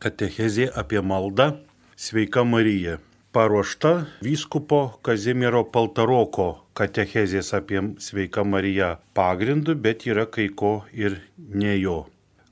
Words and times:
Katechezė 0.00 0.70
apie 0.80 1.02
maldą 1.04 1.44
Sveika 1.92 2.40
Marija. 2.48 2.94
Paruošta 3.36 3.90
vyskupo 4.24 4.78
Kazimiero 5.04 5.60
Paltaroko 5.74 6.46
katechezės 6.72 7.50
apie 7.58 7.82
Sveiką 8.00 8.46
Mariją 8.48 8.88
pagrindu, 9.12 9.74
bet 9.76 10.06
yra 10.08 10.24
kai 10.24 10.46
ko 10.62 10.70
ir 10.96 11.18
ne 11.36 11.76
jo. 11.76 11.98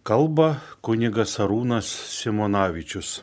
Kalba 0.04 0.50
kunigas 0.84 1.38
Arūnas 1.40 1.88
Simonavičius. 2.18 3.14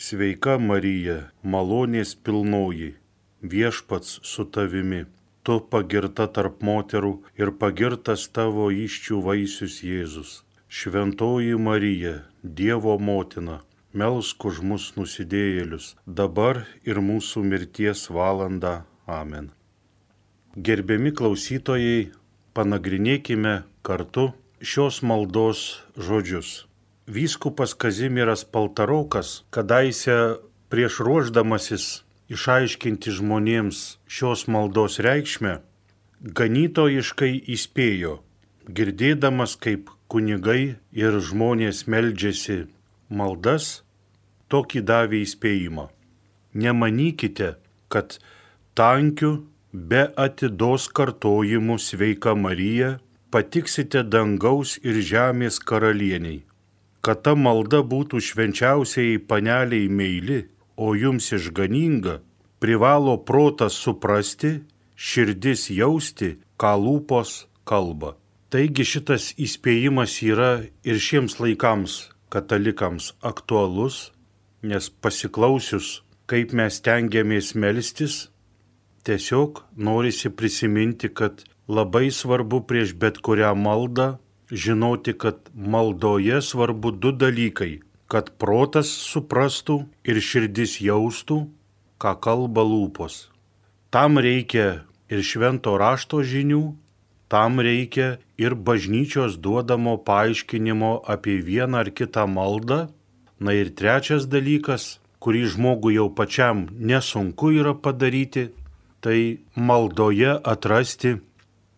Sveika 0.00 0.56
Marija, 0.56 1.20
malonės 1.44 2.16
pilnoji, 2.16 2.94
viešpats 3.44 4.22
su 4.24 4.48
tavimi. 4.48 5.04
Tu 5.44 5.60
pagirta 5.68 6.30
tarp 6.32 6.64
moterų 6.64 7.18
ir 7.36 7.52
pagirtas 7.60 8.24
tavo 8.32 8.72
iščių 8.72 9.20
vaisius 9.28 9.82
Jėzus. 9.84 10.38
Šventoji 10.68 11.56
Marija, 11.56 12.22
Dievo 12.48 12.96
motina, 12.98 13.58
melsk 13.92 14.46
už 14.48 14.60
mus 14.64 14.84
nusidėjėlius, 14.96 15.88
dabar 16.06 16.62
ir 16.88 17.00
mūsų 17.04 17.42
mirties 17.44 18.06
valanda. 18.08 18.86
Amen. 19.04 19.50
Gerbiami 20.56 21.12
klausytojai, 21.12 22.08
panagrinėkime 22.56 23.52
kartu 23.84 24.30
šios 24.64 25.02
maldos 25.04 25.82
žodžius. 25.92 26.64
Vyskupas 27.04 27.76
Kazimieras 27.76 28.46
Paltarokas 28.48 29.42
kadaise 29.52 30.40
prieš 30.72 31.02
ruoždamasis 31.04 31.86
išaiškinti 32.32 33.12
žmonėms 33.20 33.98
šios 34.08 34.46
maldos 34.48 34.96
reikšmę, 35.04 35.58
ganytojiškai 36.40 37.34
įspėjo, 37.44 38.18
girdėdamas, 38.72 39.60
kaip 39.60 39.92
kunigai 40.08 40.76
ir 40.92 41.20
žmonės 41.28 41.84
meldžiasi 41.86 42.64
maldas, 43.08 43.82
tokį 44.48 44.82
davė 44.90 45.22
įspėjimą. 45.26 45.88
Nemanykite, 46.54 47.56
kad 47.92 48.16
tankiu 48.78 49.32
be 49.72 50.06
atidos 50.16 50.88
kartojimų 50.88 51.76
sveika 51.78 52.34
Marija 52.34 52.96
patiksite 53.30 54.02
dangaus 54.04 54.78
ir 54.82 55.00
žemės 55.04 55.60
karalieniai. 55.60 56.44
Kad 57.04 57.22
ta 57.24 57.34
malda 57.36 57.82
būtų 57.84 58.20
švenčiausiai 58.24 59.20
paneliai 59.30 59.88
meili, 59.88 60.46
o 60.76 60.94
jums 60.96 61.30
išganinga, 61.36 62.18
privalo 62.58 63.18
protas 63.28 63.76
suprasti, 63.78 64.58
širdis 64.96 65.68
jausti, 65.70 66.36
ką 66.58 66.74
lūpos 66.80 67.44
kalba. 67.68 68.16
Taigi 68.48 68.84
šitas 68.88 69.34
įspėjimas 69.36 70.14
yra 70.24 70.52
ir 70.80 70.96
šiems 70.96 71.34
laikams 71.36 71.98
katalikams 72.32 73.10
aktualus, 73.20 74.10
nes 74.64 74.88
pasiklausius, 74.88 75.98
kaip 76.28 76.54
mes 76.56 76.78
tengiamės 76.80 77.52
melstis, 77.52 78.30
tiesiog 79.04 79.60
norisi 79.76 80.32
prisiminti, 80.32 81.12
kad 81.12 81.44
labai 81.68 82.08
svarbu 82.08 82.62
prieš 82.64 82.96
bet 82.96 83.20
kurią 83.20 83.52
maldą 83.52 84.14
žinoti, 84.48 85.12
kad 85.12 85.52
maldoje 85.52 86.40
svarbu 86.42 86.96
du 86.96 87.12
dalykai- 87.12 87.80
kad 88.12 88.32
protas 88.38 88.88
suprastų 89.12 89.86
ir 90.04 90.16
širdis 90.24 90.80
jaustų, 90.80 91.50
ką 92.00 92.16
kalba 92.20 92.64
lūpos. 92.64 93.28
Tam 93.90 94.16
reikia 94.16 94.84
ir 95.10 95.20
švento 95.20 95.76
rašto 95.76 96.24
žinių, 96.24 96.74
Tam 97.28 97.60
reikia 97.60 98.16
ir 98.40 98.54
bažnyčios 98.54 99.36
duodamo 99.44 99.98
paaiškinimo 100.08 100.92
apie 101.14 101.36
vieną 101.48 101.82
ar 101.82 101.90
kitą 101.92 102.24
maldą. 102.26 102.88
Na 103.40 103.52
ir 103.54 103.68
trečias 103.78 104.26
dalykas, 104.26 104.98
kurį 105.22 105.44
žmogui 105.52 105.94
jau 105.98 106.08
pačiam 106.10 106.66
nesunku 106.72 107.52
yra 107.60 107.74
padaryti, 107.74 108.48
tai 109.00 109.44
maldoje 109.54 110.32
atrasti 110.42 111.18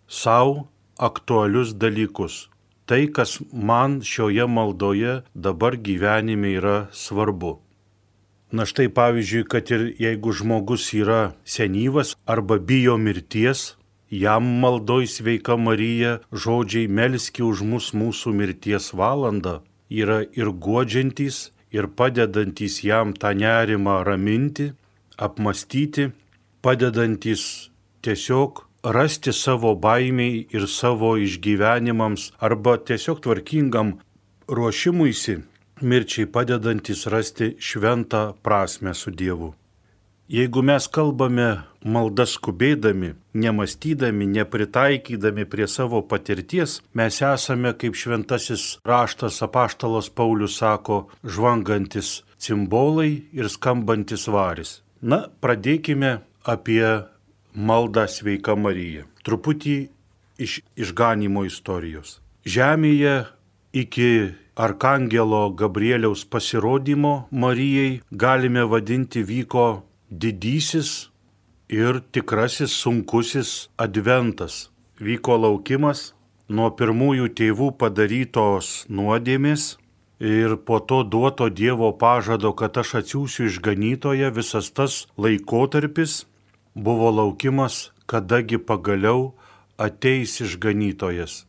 savo 0.08 0.68
aktualius 0.98 1.74
dalykus. 1.74 2.46
Tai, 2.86 3.06
kas 3.14 3.38
man 3.52 4.00
šioje 4.02 4.46
maldoje 4.50 5.20
dabar 5.34 5.76
gyvenime 5.76 6.56
yra 6.58 6.78
svarbu. 6.92 7.58
Na 8.50 8.66
štai 8.66 8.88
pavyzdžiui, 8.90 9.44
kad 9.46 9.70
ir 9.70 9.92
jeigu 9.94 10.32
žmogus 10.34 10.88
yra 10.98 11.36
senyvas 11.46 12.16
arba 12.26 12.58
bijo 12.58 12.96
mirties, 12.98 13.76
Jam 14.10 14.44
maldoj 14.58 15.06
sveika 15.06 15.54
Marija 15.56 16.18
žodžiai 16.32 16.88
melski 16.90 17.44
už 17.46 17.62
mus 17.62 17.92
mūsų 17.94 18.32
mirties 18.34 18.90
valandą 18.90 19.60
yra 19.86 20.24
ir 20.34 20.50
godžiantys, 20.50 21.50
ir 21.70 21.86
padedantys 21.94 22.80
jam 22.82 23.12
tą 23.14 23.30
nerimą 23.38 24.02
raminti, 24.02 24.72
apmastyti, 25.14 26.10
padedantys 26.62 27.70
tiesiog 28.02 28.64
rasti 28.82 29.32
savo 29.32 29.76
baimiai 29.78 30.46
ir 30.50 30.66
savo 30.66 31.14
išgyvenimams 31.14 32.32
arba 32.40 32.78
tiesiog 32.82 33.22
tvarkingam 33.22 33.94
ruošimuisi 34.48 35.38
mirčiai 35.82 36.26
padedantis 36.26 37.06
rasti 37.06 37.54
šventą 37.58 38.34
prasme 38.42 38.94
su 38.94 39.10
Dievu. 39.10 39.54
Jeigu 40.30 40.62
mes 40.62 40.84
kalbame 40.86 41.64
maldą 41.82 42.22
skubėdami, 42.30 43.16
nemastydami, 43.34 44.28
nepritaikydami 44.30 45.42
prie 45.50 45.66
savo 45.66 46.04
patirties, 46.06 46.76
mes 46.94 47.18
esame, 47.18 47.72
kaip 47.74 47.98
šventasis 47.98 48.76
raštas 48.86 49.40
apaštalos 49.42 50.12
Paulius 50.14 50.60
sako, 50.62 51.00
žvangantis 51.26 52.20
cimbolai 52.38 53.24
ir 53.34 53.50
skambantis 53.50 54.28
varis. 54.30 54.76
Na, 55.02 55.24
pradėkime 55.42 56.20
apie 56.46 56.84
maldą 57.50 58.06
sveika 58.06 58.54
Marija. 58.54 59.08
Truputį 59.26 59.76
iš 60.38 60.60
išganimo 60.78 61.42
istorijos. 61.50 62.20
Žemėje 62.46 63.24
iki 63.74 64.30
Arkangelo 64.54 65.48
Gabrieliaus 65.58 66.22
pasirodymo 66.22 67.24
Marijai 67.34 68.02
galime 68.14 68.62
vadinti 68.70 69.26
vyko 69.26 69.89
didysis 70.10 71.10
ir 71.68 72.02
tikrasis 72.12 72.72
sunkusis 72.72 73.68
adventas. 73.78 74.68
Vyko 75.00 75.38
laukimas 75.38 76.10
nuo 76.50 76.70
pirmųjų 76.74 77.30
tėvų 77.38 77.70
padarytos 77.78 78.84
nuodėmės 78.90 79.76
ir 80.20 80.56
po 80.66 80.80
to 80.82 81.02
duoto 81.04 81.48
Dievo 81.48 81.92
pažado, 81.96 82.52
kad 82.52 82.76
aš 82.76 82.94
atsiųsiu 83.00 83.46
išganytoje, 83.46 84.30
visas 84.34 84.70
tas 84.74 85.06
laikotarpis 85.16 86.24
buvo 86.74 87.10
laukimas, 87.10 87.90
kadagi 88.06 88.58
pagaliau 88.58 89.32
ateis 89.78 90.40
išganytojas, 90.42 91.46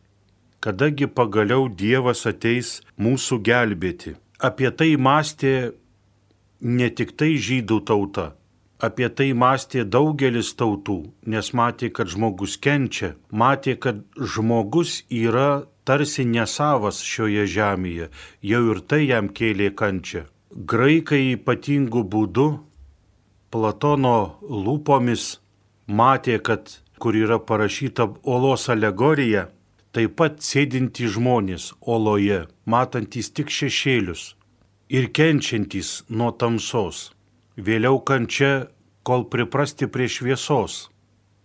kadagi 0.61 1.09
pagaliau 1.09 1.67
Dievas 1.67 2.23
ateis 2.29 2.79
mūsų 3.01 3.41
gelbėti. 3.41 4.15
Apie 4.39 4.69
tai 4.71 4.93
mąstė 4.97 5.73
ne 6.61 6.87
tik 6.89 7.17
tai 7.17 7.35
žydų 7.41 7.81
tauta, 7.89 8.31
Apie 8.81 9.11
tai 9.13 9.27
mąstė 9.37 9.83
daugelis 9.85 10.55
tautų, 10.57 10.95
nes 11.29 11.51
matė, 11.53 11.91
kad 11.93 12.09
žmogus 12.09 12.55
kenčia, 12.57 13.11
matė, 13.29 13.75
kad 13.77 13.99
žmogus 14.17 15.03
yra 15.13 15.67
tarsi 15.85 16.25
nesavas 16.25 17.03
šioje 17.05 17.45
žemėje, 17.55 18.09
jau 18.41 18.61
ir 18.73 18.81
tai 18.81 19.03
jam 19.05 19.29
kėlė 19.29 19.69
kančią. 19.77 20.25
Graikai 20.73 21.21
ypatingų 21.35 22.03
būdų, 22.15 22.47
Platono 23.51 24.39
lūpomis 24.41 25.23
matė, 25.85 26.39
kad 26.39 26.73
kur 27.03 27.17
yra 27.19 27.37
parašyta 27.37 28.07
olos 28.23 28.69
alegorija, 28.71 29.49
taip 29.91 30.15
pat 30.17 30.41
sėdintys 30.41 31.17
žmonės 31.19 31.71
oloje, 31.83 32.45
matantys 32.65 33.29
tik 33.29 33.51
šešėlius 33.51 34.29
ir 34.89 35.11
kenčiantys 35.11 35.99
nuo 36.09 36.31
tamsos 36.31 37.11
vėliau 37.57 37.99
kančia, 38.05 38.67
kol 39.03 39.25
priprasti 39.33 39.87
prie 39.87 40.07
šviesos. 40.07 40.87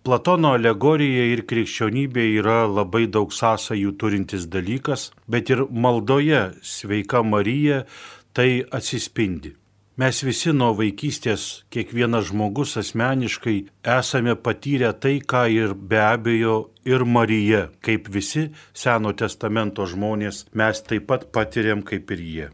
Platono 0.06 0.52
alegorija 0.54 1.24
ir 1.32 1.42
krikščionybė 1.50 2.28
yra 2.38 2.60
labai 2.70 3.08
daug 3.10 3.32
sąsajų 3.34 3.96
turintis 3.98 4.46
dalykas, 4.46 5.10
bet 5.26 5.50
ir 5.50 5.64
maldoje 5.66 6.42
sveika 6.62 7.24
Marija 7.26 7.82
tai 8.36 8.62
atsispindi. 8.70 9.56
Mes 9.96 10.18
visi 10.20 10.52
nuo 10.52 10.74
vaikystės, 10.76 11.64
kiekvienas 11.72 12.28
žmogus 12.28 12.76
asmeniškai 12.76 13.56
esame 13.96 14.36
patyrę 14.36 14.92
tai, 14.92 15.16
ką 15.24 15.46
ir 15.48 15.72
be 15.74 15.98
abejo 16.04 16.56
ir 16.84 17.02
Marija, 17.08 17.70
kaip 17.80 18.10
visi 18.12 18.50
Seno 18.76 19.14
testamento 19.16 19.88
žmonės, 19.88 20.44
mes 20.52 20.84
taip 20.84 21.08
pat 21.08 21.24
patiriam 21.32 21.80
kaip 21.80 22.12
ir 22.12 22.20
jie. 22.20 22.50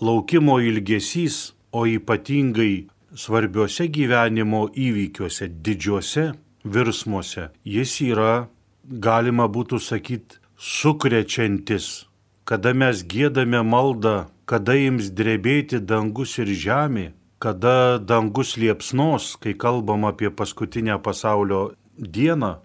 Laukimo 0.00 0.56
ilgesys 0.64 1.52
o 1.72 1.84
ypatingai 1.88 2.86
svarbiuose 3.14 3.88
gyvenimo 3.92 4.66
įvykiuose, 4.72 5.48
didžiuose 5.64 6.32
virsmuose, 6.64 7.48
jis 7.64 7.96
yra, 8.06 8.46
galima 8.84 9.48
būtų 9.50 9.80
sakyti, 9.82 10.38
sukrečiantis, 10.58 12.06
kada 12.44 12.72
mes 12.74 13.02
gėdame 13.02 13.62
maldą, 13.66 14.28
kada 14.46 14.76
jums 14.78 15.10
drebėti 15.10 15.80
dangus 15.80 16.38
ir 16.38 16.52
žemė, 16.64 17.12
kada 17.42 17.98
dangus 17.98 18.54
liepsnos, 18.56 19.34
kai 19.42 19.54
kalbam 19.58 20.06
apie 20.06 20.30
paskutinę 20.30 21.00
pasaulio 21.02 21.72
dieną, 21.98 22.58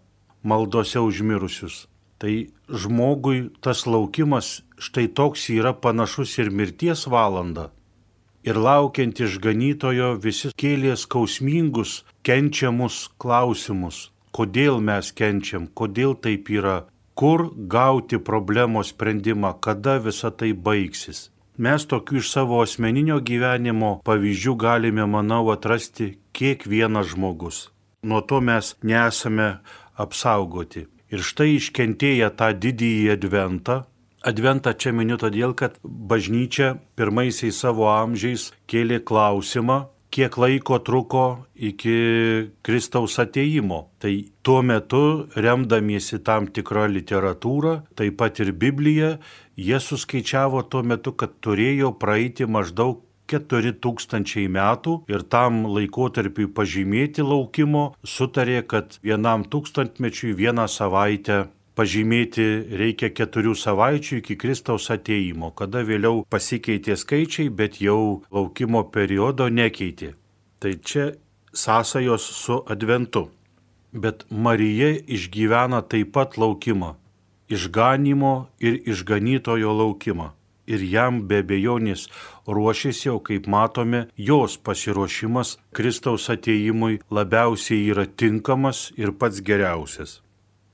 maldose 0.43 1.01
užmirusius. 1.01 1.87
Tai 2.17 2.49
žmogui 2.69 3.49
tas 3.61 3.85
laukimas 3.85 4.61
štai 4.81 5.07
toks 5.13 5.49
yra 5.53 5.73
panašus 5.73 6.37
ir 6.41 6.49
mirties 6.49 7.05
valanda. 7.09 7.69
Ir 8.47 8.55
laukiant 8.55 9.19
išganytojo 9.19 10.13
visi 10.23 10.53
kėlė 10.55 10.93
skausmingus, 10.95 12.03
kenčiamus 12.23 13.07
klausimus. 13.19 14.05
Kodėl 14.31 14.79
mes 14.79 15.09
kenčiam, 15.11 15.65
kodėl 15.67 16.13
taip 16.23 16.47
yra, 16.53 16.77
kur 17.19 17.49
gauti 17.73 18.19
problemos 18.29 18.93
sprendimą, 18.93 19.51
kada 19.59 19.97
visa 19.99 20.31
tai 20.31 20.53
baigsis. 20.53 21.27
Mes 21.57 21.87
tokių 21.91 22.21
iš 22.21 22.29
savo 22.29 22.61
asmeninio 22.63 23.17
gyvenimo 23.25 23.97
pavyzdžių 24.07 24.53
galime, 24.63 25.07
manau, 25.09 25.49
atrasti 25.51 26.13
kiekvienas 26.37 27.11
žmogus. 27.15 27.65
Nuo 28.07 28.21
to 28.21 28.39
mes 28.39 28.75
nesame 28.85 29.57
apsaugoti. 29.97 30.85
Ir 31.11 31.23
štai 31.25 31.55
iškentėję 31.57 32.29
tą 32.39 32.53
didįjį 32.53 33.09
adventą, 33.15 33.81
Adventą 34.25 34.73
čia 34.73 34.91
miniu 34.95 35.19
todėl, 35.21 35.53
kad 35.53 35.77
bažnyčia 35.83 36.77
pirmaisiais 36.97 37.59
savo 37.61 37.85
amžiais 37.91 38.49
kėlė 38.69 39.03
klausimą, 39.05 39.85
kiek 40.09 40.37
laiko 40.41 40.79
truko 40.81 41.25
iki 41.53 41.97
Kristaus 42.65 43.19
ateimo. 43.21 43.87
Tai 44.01 44.13
tuo 44.41 44.61
metu, 44.65 45.27
remdamiesi 45.35 46.19
tam 46.25 46.47
tikrą 46.49 46.87
literatūrą, 46.95 47.81
taip 47.95 48.17
pat 48.17 48.41
ir 48.41 48.53
Bibliją, 48.57 49.17
jie 49.57 49.79
suskaičiavo 49.79 50.63
tuo 50.71 50.81
metu, 50.81 51.13
kad 51.13 51.37
turėjo 51.43 51.93
praeiti 52.01 52.49
maždaug 52.49 53.03
4000 53.27 54.47
metų 54.55 54.93
ir 55.11 55.25
tam 55.27 55.65
laikotarpiui 55.67 56.47
pažymėti 56.55 57.25
laukimo 57.27 57.91
sutarė, 58.07 58.61
kad 58.63 58.97
vienam 59.03 59.43
tūkstantmečiui 59.43 60.33
vieną 60.37 60.67
savaitę 60.71 61.43
pažymėti 61.77 62.45
reikia 62.81 63.11
keturių 63.13 63.53
savaičių 63.55 64.19
iki 64.21 64.37
Kristaus 64.41 64.89
ateimo, 64.93 65.51
kada 65.53 65.83
vėliau 65.85 66.23
pasikeitė 66.29 66.97
skaičiai, 66.97 67.49
bet 67.53 67.79
jau 67.81 68.23
laukimo 68.33 68.83
periodo 68.93 69.47
nekeitė. 69.53 70.15
Tai 70.57 70.73
čia 70.81 71.11
sąsajos 71.53 72.23
su 72.41 72.63
adventu. 72.65 73.29
Bet 73.93 74.25
Marija 74.29 74.89
išgyvena 75.07 75.81
taip 75.89 76.11
pat 76.13 76.37
laukimą- 76.37 76.95
išganimo 77.55 78.47
ir 78.59 78.81
išganytojo 78.85 79.71
laukimą. 79.81 80.31
Ir 80.67 80.81
jam 80.83 81.21
be 81.27 81.43
bejonės 81.43 82.09
ruošiasi, 82.45 83.09
o 83.09 83.19
kaip 83.19 83.47
matome, 83.47 84.07
jos 84.17 84.57
pasiruošimas 84.57 85.57
Kristaus 85.71 86.27
ateimui 86.29 86.99
labiausiai 87.09 87.87
yra 87.91 88.05
tinkamas 88.05 88.91
ir 88.97 89.11
pats 89.11 89.39
geriausias. 89.39 90.26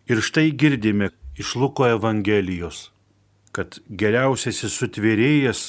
Ir 0.08 0.20
štai 0.20 0.52
girdime 0.52 1.10
iš 1.40 1.56
Luko 1.56 1.86
Evangelijos, 1.88 2.90
kad 3.56 3.78
geriausiasis 3.88 4.76
sutvėrėjas, 4.76 5.62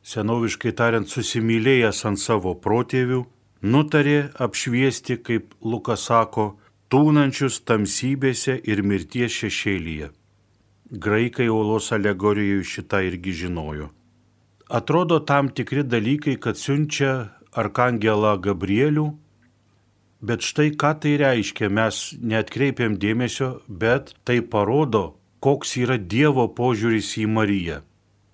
senoviškai 0.00 0.72
tariant, 0.72 1.10
susimylėjęs 1.12 2.00
ant 2.08 2.20
savo 2.22 2.54
protėvių, 2.64 3.26
nutarė 3.60 4.30
apšviesti, 4.40 5.18
kaip 5.20 5.52
Lukas 5.60 6.06
sako, 6.08 6.54
tūnančius 6.88 7.60
tamsybėse 7.68 8.56
ir 8.64 8.80
mirties 8.80 9.36
šešėlyje. 9.42 10.08
Graikai 10.88 11.50
Olos 11.52 11.92
alegorijoje 11.92 12.64
šitą 12.64 13.02
irgi 13.04 13.36
žinojo. 13.42 13.90
Atrodo 14.72 15.20
tam 15.20 15.52
tikri 15.52 15.84
dalykai, 15.84 16.38
kad 16.40 16.56
siunčia 16.56 17.34
arkangelą 17.52 18.38
Gabrielių 18.40 19.10
Bet 20.20 20.42
štai 20.42 20.72
ką 20.74 20.94
tai 21.02 21.14
reiškia, 21.20 21.68
mes 21.70 21.98
netkreipiam 22.18 22.96
dėmesio, 22.98 23.60
bet 23.68 24.14
tai 24.26 24.40
parodo, 24.42 25.18
koks 25.38 25.76
yra 25.78 25.98
Dievo 25.98 26.48
požiūris 26.50 27.14
į 27.22 27.28
Mariją 27.30 27.82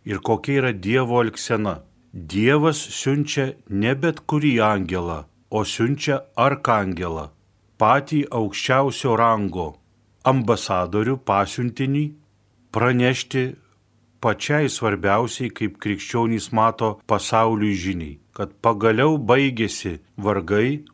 ir 0.04 0.20
kokia 0.20 0.60
yra 0.60 0.72
Dievo 0.72 1.20
elgsena. 1.24 1.82
Dievas 2.14 2.78
siunčia 2.94 3.54
ne 3.68 3.94
bet 3.98 4.20
kurį 4.30 4.60
angelą, 4.62 5.24
o 5.50 5.64
siunčia 5.66 6.20
arkangelą, 6.38 7.32
patį 7.80 8.20
aukščiausio 8.30 9.16
rango, 9.18 9.72
ambasadorių 10.22 11.16
pasiuntinį, 11.26 12.04
pranešti 12.70 13.44
pačiai 14.22 14.70
svarbiausiai, 14.70 15.50
kaip 15.50 15.80
krikščionys 15.82 16.52
mato 16.54 16.94
pasauliui 17.10 17.74
žiniai, 17.74 18.14
kad 18.36 18.54
pagaliau 18.62 19.18
baigėsi 19.18 19.98
vargai, 20.16 20.84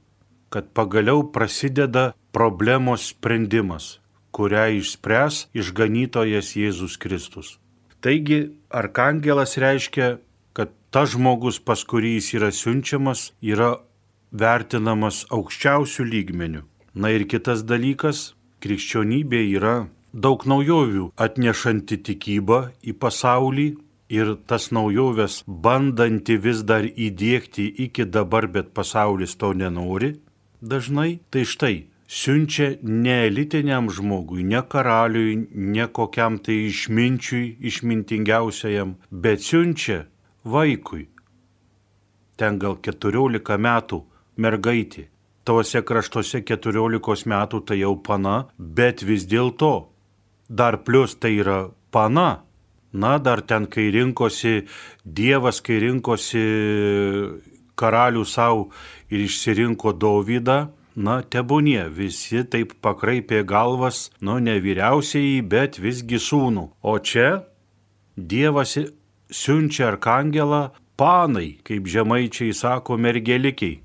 kad 0.51 0.71
pagaliau 0.75 1.23
prasideda 1.33 2.11
problemos 2.35 3.11
sprendimas, 3.15 4.01
kurią 4.35 4.67
išspręs 4.81 5.47
išganytojas 5.55 6.55
Jėzus 6.59 6.99
Kristus. 6.99 7.59
Taigi, 8.03 8.51
arkangelas 8.71 9.57
reiškia, 9.61 10.19
kad 10.57 10.73
tas 10.91 11.15
žmogus, 11.15 11.61
pas 11.63 11.83
kurį 11.85 12.17
jis 12.19 12.33
yra 12.39 12.51
siunčiamas, 12.55 13.31
yra 13.43 13.77
vertinamas 14.33 15.25
aukščiausių 15.31 16.07
lygmenių. 16.15 16.63
Na 16.95 17.13
ir 17.15 17.27
kitas 17.31 17.63
dalykas, 17.63 18.33
krikščionybė 18.63 19.43
yra 19.55 19.77
daug 20.13 20.43
naujovių 20.51 21.13
atnešanti 21.15 22.01
tikybą 22.09 22.61
į 22.83 22.97
pasaulį 22.99 23.69
ir 24.11 24.33
tas 24.51 24.71
naujoves 24.75 25.45
bandanti 25.47 26.35
vis 26.43 26.65
dar 26.67 26.83
įdėkti 26.89 27.69
iki 27.87 28.09
dabar, 28.11 28.49
bet 28.51 28.75
pasaulis 28.75 29.37
to 29.39 29.53
nenori 29.55 30.17
dažnai, 30.61 31.21
tai 31.31 31.45
štai 31.45 31.77
siunčia 32.11 32.75
ne 32.83 33.27
elitiniam 33.27 33.91
žmogui, 33.91 34.43
ne 34.43 34.63
karaliui, 34.67 35.37
ne 35.55 35.87
kokiam 35.87 36.41
tai 36.43 36.67
išminčiui, 36.67 37.57
išmintingiausiajam, 37.71 38.97
bet 39.11 39.47
siunčia 39.47 40.05
vaikui. 40.45 41.07
Ten 42.37 42.59
gal 42.59 42.81
14 42.83 43.59
metų 43.61 44.03
mergaitė. 44.41 45.07
Tose 45.45 45.83
kraštuose 45.87 46.43
14 46.47 47.31
metų 47.31 47.63
tai 47.67 47.81
jau 47.81 47.95
pana, 47.97 48.51
bet 48.59 49.05
vis 49.07 49.27
dėlto 49.31 49.91
dar 50.49 50.83
plus 50.85 51.15
tai 51.15 51.37
yra 51.39 51.71
pana. 51.95 52.43
Na, 52.93 53.19
dar 53.23 53.39
ten, 53.47 53.69
kai 53.71 53.87
rinkosi 53.95 54.67
Dievas, 55.07 55.61
kai 55.63 55.79
rinkosi 55.79 56.43
karalių 57.79 58.25
savo 58.27 58.65
ir 59.11 59.25
išsirinko 59.27 59.93
Dovydą, 59.99 60.59
na, 60.97 61.21
tebūnie, 61.23 61.83
visi 61.95 62.43
taip 62.45 62.75
pakraipė 62.85 63.43
galvas, 63.47 64.09
nu, 64.21 64.39
ne 64.43 64.59
vyriausiai, 64.63 65.41
bet 65.43 65.79
visgi 65.83 66.21
sūnų. 66.21 66.67
O 66.83 66.99
čia 66.99 67.45
Dievas 68.17 68.77
siunčia 69.31 69.87
arkangelą 69.93 70.71
panai, 71.01 71.61
kaip 71.65 71.87
žemaičiai 71.89 72.53
sako, 72.57 72.99
mergelikiai. 73.01 73.81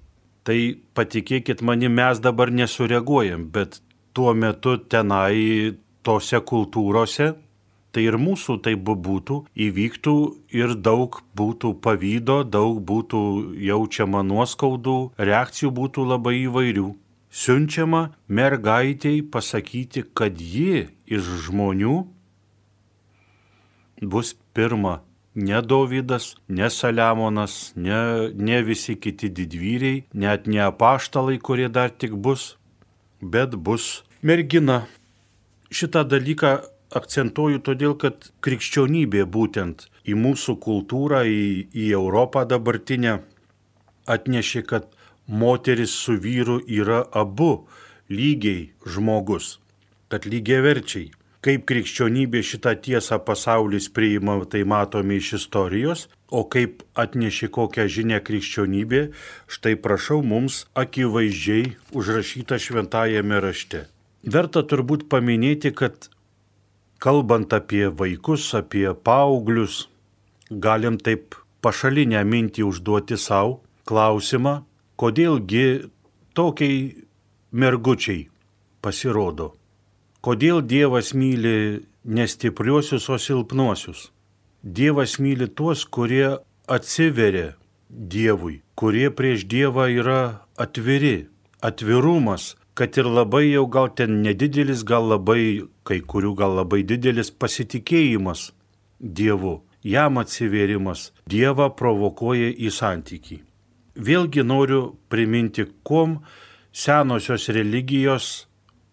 Tai 0.46 0.58
patikėkit 0.98 1.64
mani, 1.66 1.90
mes 1.90 2.20
dabar 2.22 2.52
nesureaguojam, 2.54 3.48
bet 3.54 3.80
tuo 4.14 4.34
metu 4.38 4.76
tenai 4.78 5.74
tose 6.06 6.42
kultūrose 6.46 7.32
tai 7.96 8.04
ir 8.10 8.18
mūsų 8.20 8.58
taip 8.66 8.84
būtų, 8.84 9.40
įvyktų 9.56 10.16
ir 10.60 10.76
daug 10.76 11.22
būtų 11.40 11.72
pavydo, 11.86 12.42
daug 12.44 12.82
būtų 12.84 13.22
jaučiama 13.64 14.26
nuoskaudų, 14.28 14.98
reakcijų 15.16 15.72
būtų 15.80 16.06
labai 16.12 16.36
įvairių. 16.44 16.90
Siunčiama 17.36 18.10
mergaitiai 18.28 19.24
pasakyti, 19.24 20.06
kad 20.16 20.40
ji 20.40 20.90
iš 21.08 21.32
žmonių 21.48 21.96
bus 24.04 24.36
pirma 24.56 25.02
ne 25.36 25.62
Dovydas, 25.62 26.36
ne 26.48 26.70
Saliamonas, 26.70 27.74
ne, 27.76 28.32
ne 28.36 28.62
visi 28.64 28.96
kiti 28.96 29.30
didvyriai, 29.30 30.06
net 30.14 30.48
ne 30.48 30.64
apaštalai, 30.64 31.40
kurie 31.40 31.68
dar 31.68 31.92
tik 31.92 32.16
bus, 32.16 32.56
bet 33.22 33.56
bus 33.56 34.04
mergina. 34.24 34.86
Šitą 35.76 36.06
dalyką 36.08 36.75
akcentuoju 36.94 37.62
todėl, 37.66 37.96
kad 37.98 38.30
krikščionybė 38.46 39.26
būtent 39.26 39.88
į 40.06 40.18
mūsų 40.20 40.58
kultūrą, 40.62 41.24
į, 41.26 41.68
į 41.74 41.90
Europą 41.98 42.46
dabartinę 42.46 43.20
atnešė, 44.06 44.64
kad 44.70 44.90
moteris 45.28 45.96
su 46.06 46.18
vyru 46.22 46.60
yra 46.68 47.04
abu 47.12 47.66
lygiai 48.10 48.72
žmogus, 48.86 49.60
kad 50.10 50.28
lygiai 50.30 50.62
verčiai. 50.66 51.12
Kaip 51.46 51.68
krikščionybė 51.70 52.40
šitą 52.42 52.72
tiesą 52.82 53.20
pasaulis 53.22 53.86
priima, 53.94 54.40
tai 54.50 54.64
matome 54.66 55.20
iš 55.20 55.36
istorijos, 55.38 56.08
o 56.34 56.42
kaip 56.50 56.82
atnešė 56.98 57.52
kokią 57.54 57.86
žinę 57.86 58.18
krikščionybė, 58.26 59.02
štai 59.46 59.76
prašau 59.78 60.24
mums 60.26 60.64
akivaizdžiai 60.74 61.76
užrašyta 61.94 62.58
šventajame 62.58 63.38
rašte. 63.46 63.84
Verta 64.26 64.66
turbūt 64.66 65.06
paminėti, 65.06 65.70
kad 65.70 66.10
kalbant 67.00 67.54
apie 67.54 67.88
vaikus, 67.90 68.54
apie 68.58 68.88
paauglius, 68.94 69.88
galim 70.50 70.98
taip 70.98 71.36
pašalinę 71.66 72.22
mintį 72.26 72.66
užduoti 72.70 73.18
savo 73.18 73.60
klausimą, 73.90 74.64
kodėlgi 75.00 75.90
tokiai 76.38 76.80
mergučiai 77.52 78.28
pasirodo. 78.82 79.54
Kodėl 80.26 80.64
Dievas 80.66 81.14
myli 81.14 81.86
nestipriuosius, 82.06 83.10
o 83.14 83.18
silpnuosius? 83.22 84.10
Dievas 84.64 85.20
myli 85.22 85.48
tuos, 85.48 85.86
kurie 85.86 86.38
atsiveria 86.66 87.54
Dievui, 87.90 88.64
kurie 88.74 89.12
prieš 89.14 89.46
Dievą 89.46 89.86
yra 89.94 90.22
atviri. 90.58 91.30
Atvirumas, 91.66 92.56
kad 92.76 92.98
ir 93.00 93.08
labai 93.08 93.48
jau 93.54 93.66
gal 93.72 93.90
ten 93.96 94.22
nedidelis, 94.24 94.84
gal 94.84 95.08
labai, 95.08 95.64
kai 95.88 96.02
kurių 96.04 96.34
gal 96.36 96.58
labai 96.60 96.84
didelis 96.84 97.32
pasitikėjimas 97.32 98.52
Dievu, 99.00 99.60
jam 99.84 100.20
atsivėrimas 100.20 101.10
Dievą 101.30 101.70
provokuoja 101.80 102.52
į 102.52 102.72
santykį. 102.72 103.38
Vėlgi 103.96 104.44
noriu 104.44 104.82
priminti, 105.12 105.66
kuom 105.88 106.20
senosios 106.76 107.48
religijos 107.56 108.48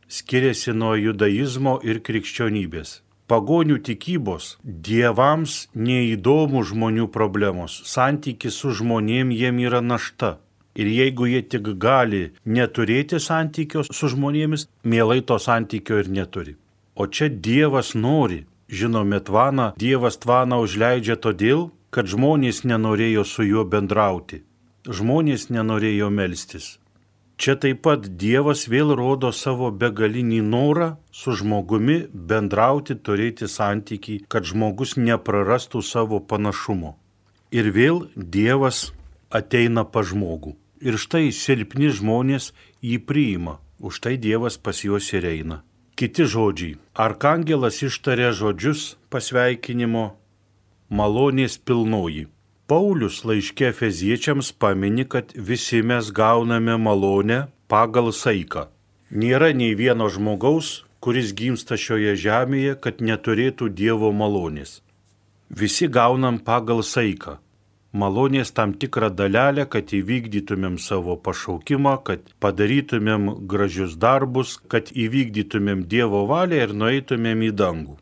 skiriasi 0.06 0.74
nuo 0.78 0.94
judaizmo 0.98 1.78
ir 1.82 2.02
krikščionybės. 2.06 3.00
Pagonių 3.30 3.78
tikybos 3.86 4.56
dievams 4.62 5.66
neįdomų 5.74 6.62
žmonių 6.70 7.08
problemos, 7.14 7.80
santykis 7.88 8.58
su 8.62 8.74
žmonėm 8.78 9.32
jiem 9.34 9.58
yra 9.64 9.80
našta. 9.82 10.36
Ir 10.74 10.88
jeigu 10.88 11.28
jie 11.28 11.42
tik 11.42 11.68
gali 11.80 12.22
neturėti 12.44 13.20
santykio 13.20 13.84
su 13.88 14.08
žmonėmis, 14.12 14.68
mielai 14.84 15.20
to 15.20 15.36
santykio 15.38 16.00
ir 16.00 16.08
neturi. 16.08 16.56
O 16.96 17.06
čia 17.06 17.28
Dievas 17.28 17.94
nori. 17.94 18.44
Žinome, 18.72 19.18
tvaną, 19.20 19.72
Dievas 19.76 20.16
tvaną 20.16 20.62
užleidžia 20.64 21.18
todėl, 21.20 21.66
kad 21.92 22.08
žmonės 22.08 22.62
nenorėjo 22.64 23.24
su 23.28 23.44
juo 23.44 23.66
bendrauti. 23.68 24.40
Žmonės 24.88 25.50
nenorėjo 25.52 26.08
melstis. 26.08 26.78
Čia 27.36 27.56
taip 27.60 27.82
pat 27.84 28.06
Dievas 28.22 28.64
vėl 28.70 28.94
rodo 28.96 29.32
savo 29.34 29.68
begalinį 29.74 30.40
norą 30.46 30.88
su 31.12 31.34
žmogumi 31.36 31.98
bendrauti, 32.12 32.96
turėti 32.96 33.48
santyki, 33.50 34.20
kad 34.30 34.48
žmogus 34.48 34.96
neprarastų 34.96 35.82
savo 35.82 36.20
panašumo. 36.20 36.94
Ir 37.52 37.72
vėl 37.76 38.06
Dievas 38.16 38.92
ateina 39.32 39.84
pa 39.88 40.04
žmogų. 40.06 40.54
Ir 40.82 40.98
štai 40.98 41.30
silpni 41.34 41.92
žmonės 41.94 42.50
jį 42.82 42.98
priima, 43.06 43.58
už 43.78 44.02
tai 44.04 44.16
Dievas 44.18 44.58
pas 44.58 44.82
juos 44.84 45.08
ir 45.14 45.26
eina. 45.26 45.62
Kiti 45.96 46.26
žodžiai. 46.26 46.76
Arkangelas 46.98 47.82
ištarė 47.86 48.32
žodžius 48.34 48.96
pasveikinimo 49.12 50.04
malonės 50.90 51.58
pilnoji. 51.62 52.26
Paulius 52.66 53.20
laiškė 53.28 53.72
feziečiams 53.76 54.52
pamini, 54.56 55.04
kad 55.04 55.34
visi 55.36 55.82
mes 55.82 56.10
gauname 56.10 56.78
malonę 56.80 57.44
pagal 57.68 58.10
saiką. 58.16 58.68
Nėra 59.12 59.52
nei 59.52 59.76
vieno 59.76 60.08
žmogaus, 60.08 60.82
kuris 61.04 61.34
gimsta 61.36 61.76
šioje 61.76 62.16
žemėje, 62.16 62.74
kad 62.80 63.04
neturėtų 63.04 63.68
Dievo 63.68 64.10
malonės. 64.10 64.80
Visi 65.52 65.86
gaunam 65.86 66.40
pagal 66.40 66.80
saiką 66.82 67.38
malonės 67.92 68.52
tam 68.56 68.72
tikrą 68.74 69.10
dalelę, 69.14 69.66
kad 69.68 69.92
įvykdytumėm 69.92 70.78
savo 70.80 71.16
pašaukimą, 71.16 71.96
kad 72.06 72.32
padarytumėm 72.40 73.28
gražius 73.48 73.96
darbus, 74.00 74.56
kad 74.68 74.92
įvykdytumėm 74.92 75.84
Dievo 75.88 76.24
valią 76.30 76.64
ir 76.66 76.74
nueitumėm 76.74 77.44
į 77.48 77.52
dangų. 77.60 77.98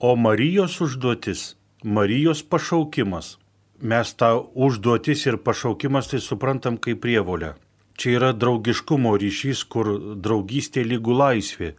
O 0.00 0.16
Marijos 0.16 0.80
užduotis, 0.80 1.54
Marijos 1.84 2.42
pašaukimas, 2.42 3.38
mes 3.80 4.14
tą 4.14 4.30
užduotis 4.54 5.26
ir 5.26 5.40
pašaukimas 5.40 6.12
tai 6.12 6.20
suprantam 6.20 6.76
kaip 6.76 7.00
prievolę. 7.00 7.54
Čia 8.00 8.16
yra 8.16 8.30
draugiškumo 8.32 9.12
ryšys, 9.20 9.64
kur 9.68 9.92
draugystė 10.16 10.84
lygų 10.88 11.16
laisvė. 11.16 11.74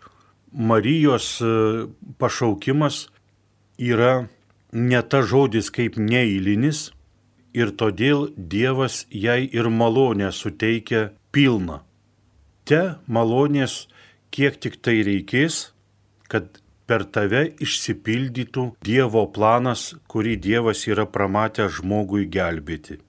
Marijos 0.51 1.39
e, 1.41 1.51
pašaukimas 2.21 3.07
yra 3.81 4.27
ne 4.71 5.01
ta 5.01 5.21
žodis 5.25 5.71
kaip 5.73 5.97
neįlinis, 5.97 6.91
ir 7.53 7.73
todėl 7.77 8.29
Dievas 8.35 9.05
jai 9.09 9.43
ir 9.51 9.69
malonę 9.69 10.31
suteikia 10.31 11.09
pilną. 11.31 11.81
Te 12.65 12.81
malonės 13.07 13.87
kiek 14.31 14.57
tik 14.63 14.79
tai 14.83 15.01
reikės, 15.07 15.71
kad 16.31 16.61
per 16.87 17.05
tave 17.07 17.45
išsipildytų 17.63 18.65
Dievo 18.83 19.25
planas, 19.35 19.91
kurį 20.11 20.35
Dievas 20.43 20.85
yra 20.87 21.05
pramatęs 21.07 21.79
žmogui 21.79 22.27
gelbėti. 22.31 22.99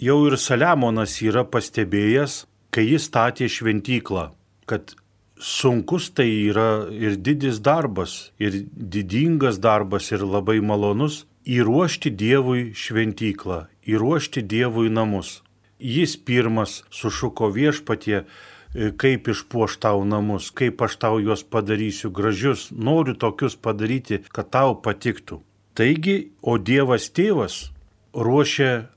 Jau 0.00 0.22
ir 0.28 0.38
Saliamonas 0.40 1.18
yra 1.20 1.44
pastebėjęs, 1.44 2.44
kai 2.72 2.86
jis 2.88 3.08
statė 3.10 3.50
šventyklą, 3.52 4.30
kad 4.64 4.94
sunkus 5.40 6.10
tai 6.16 6.28
yra 6.48 6.86
ir 6.92 7.18
didis 7.20 7.60
darbas, 7.60 8.30
ir 8.40 8.62
didingas 8.72 9.60
darbas, 9.60 10.08
ir 10.12 10.24
labai 10.24 10.60
malonus, 10.64 11.24
įruošti 11.50 12.12
Dievui 12.14 12.70
šventyklą, 12.78 13.64
įruošti 13.82 14.42
Dievui 14.46 14.90
namus. 14.90 15.40
Jis 15.80 16.14
pirmas 16.16 16.82
sušuko 16.94 17.48
viešpatie, 17.50 18.22
e, 18.22 18.90
kaip 18.94 19.28
išpuoš 19.32 19.78
tau 19.82 20.04
namus, 20.04 20.50
kaip 20.54 20.82
aš 20.82 20.96
tau 21.02 21.18
juos 21.18 21.42
padarysiu 21.42 22.12
gražius, 22.14 22.68
noriu 22.70 23.16
tokius 23.18 23.56
padaryti, 23.56 24.20
kad 24.30 24.50
tau 24.54 24.76
patiktų. 24.78 25.40
Taigi, 25.74 26.30
o 26.42 26.58
Dievas 26.58 27.10
tėvas 27.10 27.70
ruošia 28.14 28.90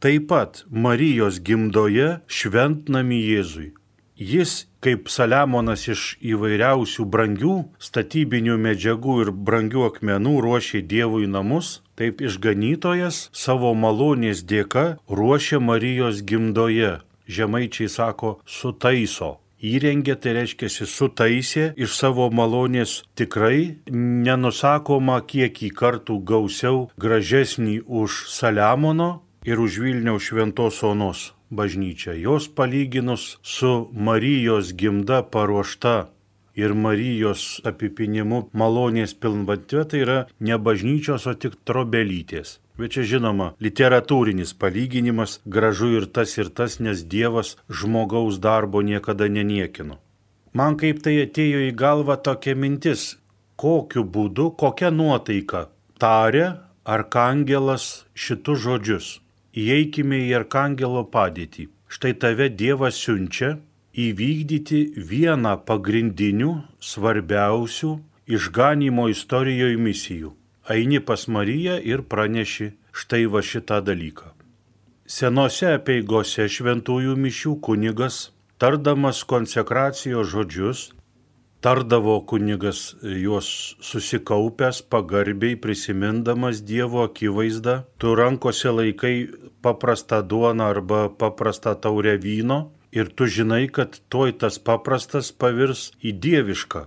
taip 0.00 0.28
pat 0.28 0.64
Marijos 0.68 1.40
gimdoje 1.40 2.20
šventnami 2.26 3.22
Jėzui. 3.22 3.72
Jis 4.16 4.66
kaip 4.86 5.08
Saliamonas 5.10 5.88
iš 5.90 6.02
įvairiausių 6.22 7.06
brangių 7.10 7.54
statybinių 7.82 8.54
medžiagų 8.62 9.16
ir 9.24 9.32
brangių 9.48 9.88
akmenų 9.88 10.34
ruošė 10.44 10.84
Dievui 10.86 11.26
namus, 11.26 11.80
taip 11.98 12.22
išganytojas 12.22 13.24
savo 13.34 13.72
malonės 13.74 14.44
dėka 14.46 14.86
ruošia 15.10 15.58
Marijos 15.58 16.22
gimdoje. 16.22 17.00
Žemaičiai 17.26 17.90
sako 17.90 18.36
sutaiso. 18.46 19.40
Įrengė, 19.58 20.14
tai 20.20 20.36
reiškia, 20.36 20.68
sutaisė 20.70 21.70
iš 21.74 21.96
savo 21.98 22.28
malonės 22.30 23.00
tikrai 23.18 23.80
nenusakoma 23.90 25.18
kiekį 25.26 25.72
kartų 25.74 26.20
gausiau 26.30 26.84
gražesnį 27.00 27.80
už 27.88 28.26
Saliamono 28.30 29.16
ir 29.48 29.58
už 29.58 29.80
Vilniaus 29.82 30.28
šventos 30.30 30.84
onos 30.86 31.32
bažnyčia. 31.50 32.14
Jos 32.14 32.48
palyginus 32.48 33.38
su 33.42 33.88
Marijos 33.92 34.72
gimda 34.74 35.22
paruošta 35.22 36.08
ir 36.56 36.74
Marijos 36.74 37.60
apipinimu 37.64 38.46
malonės 38.56 39.14
pilnvatve, 39.14 39.84
tai 39.84 40.00
yra 40.04 40.18
ne 40.40 40.56
bažnyčios, 40.58 41.26
o 41.26 41.34
tik 41.34 41.58
trobelytės. 41.68 42.58
Bet 42.76 42.92
čia 42.96 43.06
žinoma, 43.08 43.54
literatūrinis 43.60 44.52
palyginimas 44.60 45.38
gražu 45.46 45.94
ir 45.96 46.08
tas 46.12 46.36
ir 46.36 46.50
tas, 46.52 46.80
nes 46.80 47.04
Dievas 47.04 47.56
žmogaus 47.68 48.40
darbo 48.40 48.82
niekada 48.84 49.28
neniekino. 49.28 50.00
Man 50.56 50.76
kaip 50.80 51.02
tai 51.04 51.18
atėjo 51.24 51.62
į 51.68 51.72
galvą 51.76 52.16
tokia 52.20 52.56
mintis, 52.56 53.16
kokiu 53.56 54.04
būdu, 54.04 54.50
kokia 54.60 54.90
nuotaika 54.92 55.68
tarė 56.00 56.48
arkangelas 56.84 58.04
šitus 58.12 58.60
žodžius 58.64 59.08
įeikime 59.56 60.20
į 60.28 60.34
arkangelo 60.40 61.04
padėtį. 61.12 61.68
Štai 61.88 62.12
tave 62.20 62.48
Dievas 62.50 62.98
siunčia 63.00 63.56
įvykdyti 63.96 64.80
vieną 65.10 65.54
pagrindinių, 65.68 66.52
svarbiausių 66.80 67.92
išganimo 68.26 69.08
istorijoje 69.12 69.78
misijų. 69.80 70.32
Eini 70.68 71.00
pas 71.00 71.28
Mariją 71.30 71.78
ir 71.78 72.02
praneši 72.10 72.72
štai 72.92 73.26
va 73.30 73.42
šitą 73.42 73.80
dalyką. 73.86 74.32
Senose 75.06 75.70
apieigose 75.76 76.48
šventųjų 76.50 77.14
mišių 77.22 77.52
kunigas, 77.62 78.32
tardamas 78.58 79.22
konsekracijos 79.22 80.32
žodžius, 80.32 80.80
Tardavo 81.66 82.20
kunigas 82.20 82.94
juos 83.02 83.74
susikaupęs, 83.82 84.82
pagarbiai 84.86 85.56
prisimindamas 85.58 86.60
Dievo 86.62 87.00
akivaizdą, 87.02 87.74
tu 87.98 88.12
rankose 88.14 88.70
laikai 88.70 89.26
paprastą 89.66 90.20
duoną 90.22 90.62
arba 90.64 91.00
paprastą 91.08 91.74
taurę 91.74 92.14
vyno 92.22 92.58
ir 92.92 93.10
tu 93.10 93.26
žinai, 93.26 93.66
kad 93.66 93.98
toj 94.14 94.36
tas 94.44 94.60
paprastas 94.62 95.32
pavirs 95.32 95.90
į 96.06 96.14
dievišką. 96.22 96.84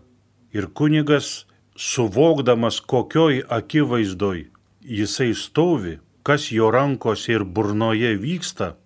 Ir 0.55 0.71
kunigas, 0.71 1.43
suvokdamas 1.75 2.79
kokioj 2.79 3.43
akivaizdoj 3.59 4.47
jisai 4.79 5.33
stovi, 5.35 5.99
kas 6.23 6.53
jo 6.55 6.71
rankose 6.71 7.35
ir 7.35 7.43
burnoje 7.43 8.15
vyksta, 8.15 8.77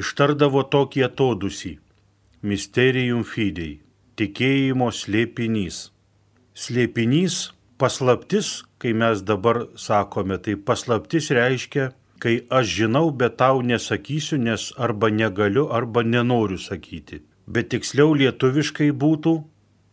ištardavo 0.00 0.64
tokį 0.64 1.08
atodusį- 1.12 1.76
Mysterium 2.48 3.20
fidei 3.22 3.81
tikėjimo 4.18 4.90
slėpinys. 4.92 5.88
Slėpinys 6.54 7.52
paslaptis, 7.80 8.62
kai 8.78 8.92
mes 8.92 9.22
dabar 9.26 9.64
sakome, 9.76 10.38
tai 10.38 10.56
paslaptis 10.56 11.30
reiškia, 11.34 11.90
kai 12.22 12.34
aš 12.58 12.74
žinau, 12.78 13.10
bet 13.10 13.38
tau 13.40 13.62
nesakysiu, 13.66 14.38
nes 14.38 14.70
arba 14.78 15.10
negaliu, 15.10 15.66
arba 15.78 16.04
nenoriu 16.06 16.60
sakyti. 16.60 17.22
Bet 17.46 17.72
tiksliau 17.74 18.14
lietuviškai 18.14 18.92
būtų 18.94 19.32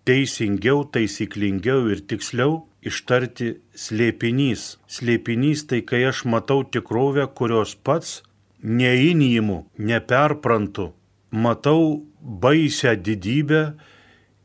teisingiau, 0.05 0.83
taisyklingiau 0.93 1.87
ir 1.93 2.03
tiksliau 2.05 2.65
ištarti 2.85 3.55
slėpinys. 3.73 4.77
Slėpinys 4.87 5.65
tai 5.69 5.81
kai 5.81 6.03
aš 6.11 6.25
matau 6.29 6.61
tikrovę, 6.63 7.25
kurios 7.33 7.73
pats 7.75 8.19
neįnymu, 8.63 9.63
neperprantu, 9.79 10.91
matau 11.31 12.05
baisę 12.19 12.95
didybę 12.95 13.63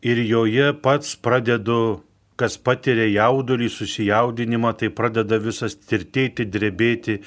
ir 0.04 0.20
joje 0.28 0.72
pats 0.84 1.16
pradedu, 1.16 2.04
kas 2.36 2.56
patiria 2.58 3.06
jaudulį, 3.08 3.70
susijaudinimą, 3.72 4.74
tai 4.78 4.90
pradeda 4.90 5.38
visas 5.40 5.76
tirtėti, 5.78 6.46
drebėti, 6.46 7.20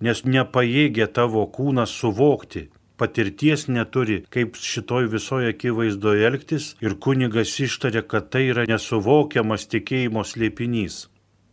nes 0.00 0.24
nepajėgia 0.24 1.10
tavo 1.12 1.44
kūnas 1.56 1.92
suvokti. 2.00 2.68
Patirties 3.00 3.66
neturi, 3.66 4.20
kaip 4.30 4.54
šitoj 4.54 5.08
visoje 5.10 5.50
akivaizdoje 5.50 6.26
elgtis 6.28 6.66
ir 6.84 6.94
kunigas 7.02 7.56
ištarė, 7.58 8.04
kad 8.06 8.28
tai 8.30 8.44
yra 8.52 8.66
nesuvokiamas 8.70 9.66
tikėjimo 9.72 10.22
slėpinys. 10.22 11.08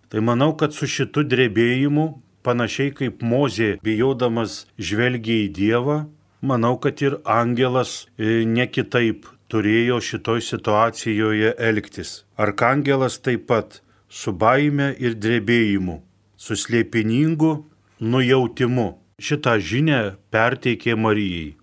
Tai 0.09 0.21
manau, 0.25 0.51
kad 0.57 0.75
su 0.77 0.85
šitu 0.89 1.23
drebėjimu 1.25 2.05
panašiai 2.45 2.93
kaip 2.97 3.25
Mozė 3.25 3.71
bijodamas 3.85 4.63
žvelgia 4.77 5.45
į 5.45 5.49
Dievą, 5.57 5.97
manau, 6.41 6.75
kad 6.81 7.01
ir 7.01 7.17
angelas 7.25 8.05
e, 8.17 8.45
ne 8.45 8.67
kitaip 8.69 9.27
turėjo 9.49 9.99
šitoj 10.03 10.41
situacijoje 10.45 11.55
elgtis. 11.69 12.23
Arkangelas 12.37 13.19
taip 13.25 13.47
pat 13.49 13.81
su 14.09 14.33
baime 14.33 14.93
ir 14.99 15.17
drebėjimu, 15.17 15.99
su 16.37 16.55
slėpiningu 16.55 17.53
nujautimu 17.99 18.89
šitą 19.19 19.57
žinę 19.59 19.99
perteikė 20.31 20.95
Marijai. 20.95 21.55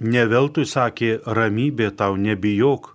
Neveltui 0.00 0.66
sakė, 0.68 1.20
ramybė 1.24 1.92
tau 1.96 2.18
nebijok. 2.20 2.92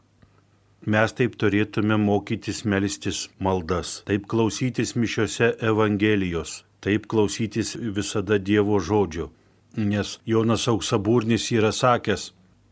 Mes 0.85 1.13
taip 1.13 1.37
turėtume 1.37 1.97
mokytis 2.01 2.63
melstis 2.65 3.27
maldas, 3.39 4.01
taip 4.05 4.27
klausytis 4.29 4.95
mišiose 4.97 5.53
Evangelijos, 5.61 6.63
taip 6.81 7.05
klausytis 7.09 7.75
visada 7.77 8.37
Dievo 8.37 8.79
žodžio. 8.81 9.29
Nes 9.77 10.19
Jonas 10.25 10.67
Auksaburnis 10.67 11.45
yra 11.53 11.71
sakęs, 11.71 12.31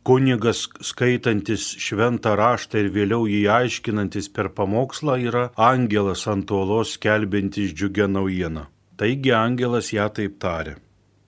kunigas 0.09 0.63
skaitantis 0.81 1.63
šventą 1.77 2.31
raštą 2.39 2.79
ir 2.81 2.87
vėliau 2.95 3.27
jį 3.29 3.43
aiškinantis 3.53 4.31
per 4.33 4.47
pamokslą 4.57 5.19
yra 5.21 5.43
angelas 5.53 6.23
ant 6.31 6.49
uolos 6.49 6.95
skelbintis 6.97 7.75
džiugę 7.77 8.07
naujieną. 8.09 8.63
Taigi 8.97 9.35
angelas 9.37 9.91
ją 9.93 10.07
taip 10.09 10.39
tarė. 10.41 10.79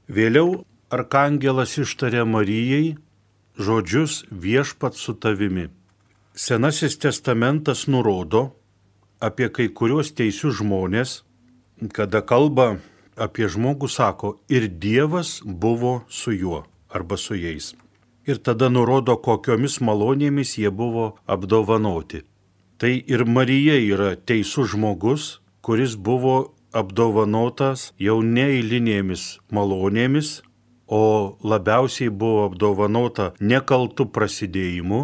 Vėliau 0.09 0.63
arkangelas 0.89 1.75
ištarė 1.83 2.23
Marijai 2.25 2.95
žodžius 3.61 4.23
viešpat 4.31 4.97
su 4.97 5.13
tavimi. 5.13 5.67
Senasis 6.33 6.97
testamentas 6.97 7.85
nurodo 7.85 8.47
apie 9.21 9.51
kai 9.53 9.69
kuriuos 9.69 10.09
teisius 10.17 10.57
žmonės, 10.57 11.19
kada 11.93 12.25
kalba 12.25 12.79
apie 13.13 13.45
žmogų, 13.45 13.93
sako, 13.93 14.39
ir 14.49 14.65
Dievas 14.65 15.37
buvo 15.45 15.99
su 16.09 16.33
juo 16.33 16.65
arba 16.89 17.21
su 17.21 17.37
jais. 17.37 17.75
Ir 18.31 18.39
tada 18.39 18.69
nurodo, 18.71 19.17
kokiomis 19.19 19.81
malonėmis 19.83 20.55
jie 20.61 20.69
buvo 20.71 21.07
apdovanoti. 21.35 22.21
Tai 22.79 22.91
ir 23.13 23.25
Marija 23.27 23.75
yra 23.75 24.13
teisus 24.15 24.71
žmogus, 24.71 25.25
kuris 25.65 25.97
buvo 25.99 26.35
apdovanotas 26.71 27.91
jau 27.99 28.21
neįlinėmis 28.23 29.25
malonėmis, 29.51 30.39
o 30.87 31.03
labiausiai 31.43 32.11
buvo 32.23 32.47
apdovanota 32.47 33.31
nekaltų 33.39 34.07
prasidėjimu 34.15 35.03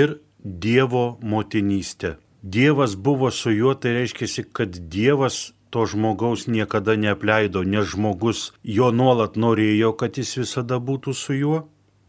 ir 0.00 0.18
Dievo 0.38 1.18
motinystė. 1.20 2.14
Dievas 2.42 2.94
buvo 2.94 3.30
su 3.34 3.50
juo, 3.50 3.74
tai 3.74 3.96
reiškia, 3.96 4.44
kad 4.54 4.78
Dievas 4.94 5.48
to 5.70 5.82
žmogaus 5.86 6.46
niekada 6.46 6.94
neapleido, 6.96 7.64
nes 7.66 7.90
žmogus 7.90 8.52
jo 8.62 8.92
nuolat 8.94 9.36
norėjo, 9.36 9.92
kad 9.98 10.16
jis 10.16 10.36
visada 10.38 10.78
būtų 10.78 11.14
su 11.14 11.36
juo. 11.36 11.58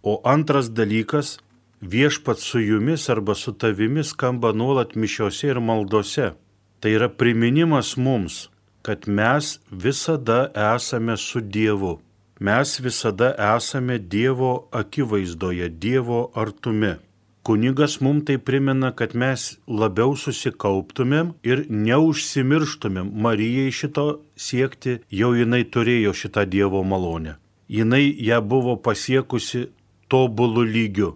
O 0.04 0.22
antras 0.24 0.70
dalykas- 0.70 1.40
viešpat 1.82 2.40
su 2.40 2.60
jumis 2.60 3.10
arba 3.10 3.36
su 3.36 3.52
tavimi 3.54 4.04
skamba 4.04 4.54
nuolat 4.54 4.96
mišiose 4.96 5.48
ir 5.48 5.60
maldose. 5.60 6.34
Tai 6.80 6.92
yra 6.92 7.10
priminimas 7.10 7.98
mums, 7.98 8.50
kad 8.82 9.08
mes 9.08 9.60
visada 9.72 10.52
esame 10.76 11.18
su 11.18 11.42
Dievu. 11.42 12.00
Mes 12.40 12.80
visada 12.80 13.36
esame 13.58 14.00
Dievo 14.00 14.68
akivaizdoje, 14.72 15.70
Dievo 15.70 16.32
artume. 16.34 16.98
Kunigas 17.44 18.02
mums 18.02 18.26
tai 18.26 18.38
primena, 18.38 18.92
kad 18.92 19.16
mes 19.16 19.58
labiau 19.68 20.16
susikauptumėm 20.16 21.34
ir 21.44 21.66
neužsimirštumėm. 21.70 23.12
Marijai 23.12 23.72
šito 23.72 24.22
siekti, 24.36 25.00
jau 25.12 25.34
jinai 25.36 25.64
turėjo 25.64 26.14
šitą 26.14 26.46
Dievo 26.46 26.84
malonę. 26.84 27.36
Jinai 27.70 28.16
ją 28.28 28.40
buvo 28.42 28.78
pasiekusi 28.78 29.68
tobulų 30.10 30.66
lygių. 30.76 31.10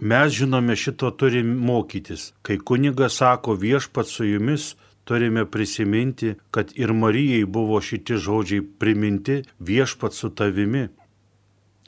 Mes 0.00 0.32
žinome 0.34 0.74
šito 0.76 1.10
turim 1.16 1.54
mokytis. 1.64 2.32
Kai 2.42 2.58
kunigas 2.58 3.20
sako 3.20 3.54
viešpat 3.54 4.10
su 4.10 4.26
jumis, 4.26 4.74
turime 5.04 5.46
prisiminti, 5.46 6.34
kad 6.50 6.72
ir 6.76 6.92
Marijai 6.92 7.44
buvo 7.44 7.80
šitie 7.80 8.18
žodžiai 8.18 8.64
priminti 8.78 9.42
viešpat 9.60 10.14
su 10.14 10.30
tavimi. 10.30 10.88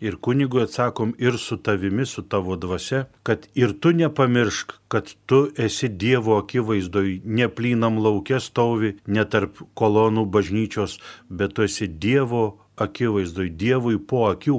Ir 0.00 0.18
kunigui 0.20 0.60
atsakom 0.62 1.14
ir 1.18 1.38
su 1.40 1.56
tavimi, 1.56 2.04
su 2.06 2.22
tavo 2.22 2.56
dvasia, 2.56 3.06
kad 3.22 3.48
ir 3.54 3.72
tu 3.80 3.92
nepamiršk, 3.96 4.74
kad 4.88 5.12
tu 5.26 5.48
esi 5.56 5.88
Dievo 5.88 6.36
akivaizdoj, 6.36 7.22
neplynam 7.24 7.96
laukė 8.04 8.40
stovi, 8.44 8.92
ne 9.06 9.24
tarp 9.24 9.62
kolonų 9.74 10.26
bažnyčios, 10.28 10.98
bet 11.28 11.56
tu 11.56 11.64
esi 11.64 11.88
Dievo 11.88 12.58
akivaizdoj, 12.76 13.50
Dievui 13.56 13.96
po 13.98 14.26
akių. 14.28 14.58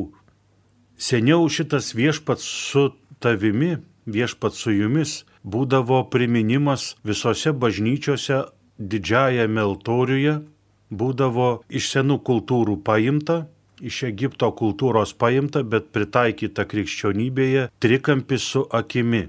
Seniau 0.98 1.46
šitas 1.50 1.94
viešpats 1.96 2.44
su 2.44 2.90
tavimi, 3.22 3.78
viešpats 4.06 4.64
su 4.64 4.74
jumis, 4.74 5.20
būdavo 5.44 6.04
priminimas 6.10 6.96
visose 7.06 7.54
bažnyčiose 7.54 8.44
didžiajame 8.78 9.62
altoriuje, 9.62 10.40
būdavo 10.90 11.52
iš 11.70 11.92
senų 11.94 12.18
kultūrų 12.26 12.82
paimta 12.88 13.46
iš 13.82 14.04
Egipto 14.04 14.50
kultūros 14.58 15.14
paimta, 15.18 15.64
bet 15.64 15.92
pritaikyta 15.94 16.66
krikščionybėje 16.70 17.68
trikampis 17.84 18.46
su 18.54 18.64
akimi. 18.72 19.28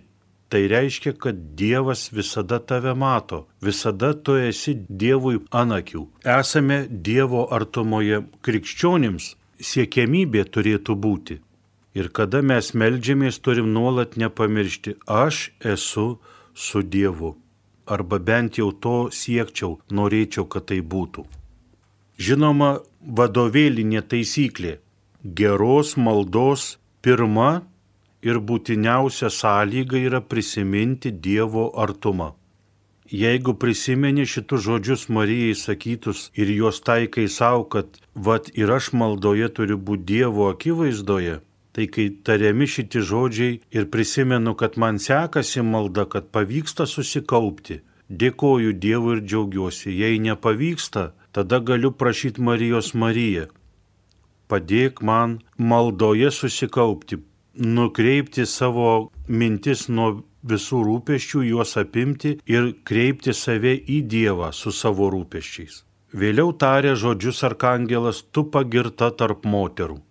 Tai 0.49 0.63
reiškia, 0.73 1.13
kad 1.21 1.41
Dievas 1.59 2.07
visada 2.13 2.57
tave 2.59 2.95
mato, 2.97 3.43
visada 3.61 4.15
tu 4.15 4.39
esi 4.41 4.73
Dievui 4.89 5.43
anakių. 5.53 6.07
Esame 6.39 6.87
Dievo 6.89 7.45
artumoje 7.53 8.23
krikščionims, 8.41 9.35
siekiamybė 9.61 10.47
turėtų 10.49 10.97
būti. 10.97 11.39
Ir 11.95 12.11
kada 12.13 12.43
mes 12.43 12.75
melžiamės, 12.75 13.41
turim 13.41 13.73
nuolat 13.73 14.17
nepamiršti, 14.21 14.99
aš 15.07 15.51
esu 15.65 16.19
su 16.55 16.83
Dievu. 16.83 17.37
Arba 17.87 18.19
bent 18.19 18.59
jau 18.61 18.73
to 18.73 19.09
siekčiau, 19.13 19.79
norėčiau, 19.91 20.45
kad 20.45 20.69
tai 20.69 20.81
būtų. 20.81 21.25
Žinoma, 22.19 22.81
vadovėlinė 23.01 24.03
taisyklė- 24.03 24.79
geros 25.41 25.97
maldos 25.97 26.77
pirma 27.03 27.63
ir 28.23 28.41
būtiniausia 28.41 29.31
sąlyga 29.31 29.97
yra 30.09 30.21
prisiminti 30.21 31.13
Dievo 31.13 31.71
artumą. 31.85 32.35
Jeigu 33.09 33.55
prisimeni 33.55 34.27
šitus 34.27 34.67
žodžius 34.67 35.09
Marijai 35.09 35.55
sakytus 35.57 36.31
ir 36.35 36.51
juos 36.53 36.83
taikai 36.85 37.29
savo, 37.29 37.65
kad 37.65 37.87
vad 38.15 38.51
ir 38.53 38.69
aš 38.69 38.93
maldoje 38.93 39.49
turiu 39.49 39.79
būti 39.79 40.05
Dievo 40.05 40.51
akivaizdoje, 40.53 41.39
tai 41.79 41.87
kai 41.95 42.09
tariami 42.27 42.67
šitie 42.67 43.05
žodžiai 43.07 43.59
ir 43.71 43.85
prisimenu, 43.87 44.57
kad 44.59 44.75
man 44.83 44.97
sekasi 44.99 45.63
malda, 45.63 46.09
kad 46.11 46.25
pavyksta 46.35 46.89
susikaupti, 46.91 47.77
dėkoju 48.11 48.73
Dievui 48.83 49.13
ir 49.15 49.21
džiaugiuosi. 49.23 49.93
Jei 49.95 50.19
nepavyksta, 50.19 51.13
tada 51.31 51.61
galiu 51.63 51.93
prašyti 51.95 52.43
Marijos 52.43 52.97
Mariją. 52.99 53.45
Padėk 54.51 55.05
man 55.07 55.37
maldoje 55.55 56.33
susikaupti, 56.35 57.21
nukreipti 57.55 58.49
savo 58.57 59.13
mintis 59.29 59.87
nuo 59.87 60.25
visų 60.43 60.83
rūpeščių, 60.89 61.45
juos 61.53 61.77
apimti 61.79 62.41
ir 62.51 62.73
kreipti 62.83 63.31
save 63.31 63.77
į 63.87 64.03
Dievą 64.17 64.51
su 64.51 64.75
savo 64.75 65.13
rūpeščiais. 65.15 65.85
Vėliau 66.11 66.51
tarė 66.59 66.99
žodžius 66.99 67.47
arkangelas, 67.47 68.25
tu 68.33 68.49
pagirta 68.51 69.13
tarp 69.15 69.47
moterų. 69.47 70.03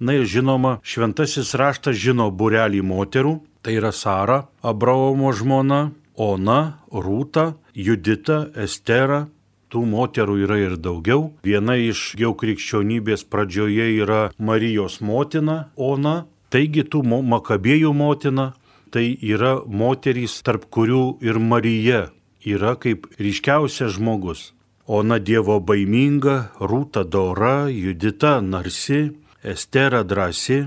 Na 0.00 0.12
ir 0.12 0.26
žinoma, 0.28 0.78
šventasis 0.84 1.54
raštas 1.56 1.96
žino 1.96 2.28
burelį 2.30 2.82
moterų, 2.84 3.38
tai 3.64 3.78
yra 3.80 3.92
Sara, 3.92 4.44
Abraomo 4.60 5.32
žmona, 5.32 5.90
Ona, 6.16 6.78
Rūta, 6.92 7.54
Judita, 7.74 8.46
Estera. 8.56 9.26
Tų 9.66 9.82
moterų 9.90 10.36
yra 10.44 10.56
ir 10.62 10.76
daugiau. 10.78 11.32
Viena 11.44 11.74
iš 11.74 12.14
jau 12.16 12.30
krikščionybės 12.38 13.24
pradžioje 13.26 13.88
yra 13.98 14.20
Marijos 14.38 15.00
motina 15.02 15.72
Ona, 15.76 16.28
taigi 16.54 16.84
tų 16.86 17.02
Makabėjų 17.02 17.90
motina, 17.92 18.52
tai 18.94 19.10
yra 19.18 19.58
moterys, 19.66 20.38
tarp 20.46 20.70
kurių 20.70 21.18
ir 21.20 21.40
Marija 21.42 22.06
yra 22.46 22.76
kaip 22.78 23.10
ryškiausias 23.18 23.98
žmogus. 23.98 24.52
Ona 24.86 25.18
Dievo 25.18 25.58
baiminga, 25.58 26.52
Rūta 26.62 27.02
dora, 27.02 27.66
Judita 27.66 28.38
narsi, 28.40 29.16
Estera 29.46 30.02
drąsi, 30.02 30.64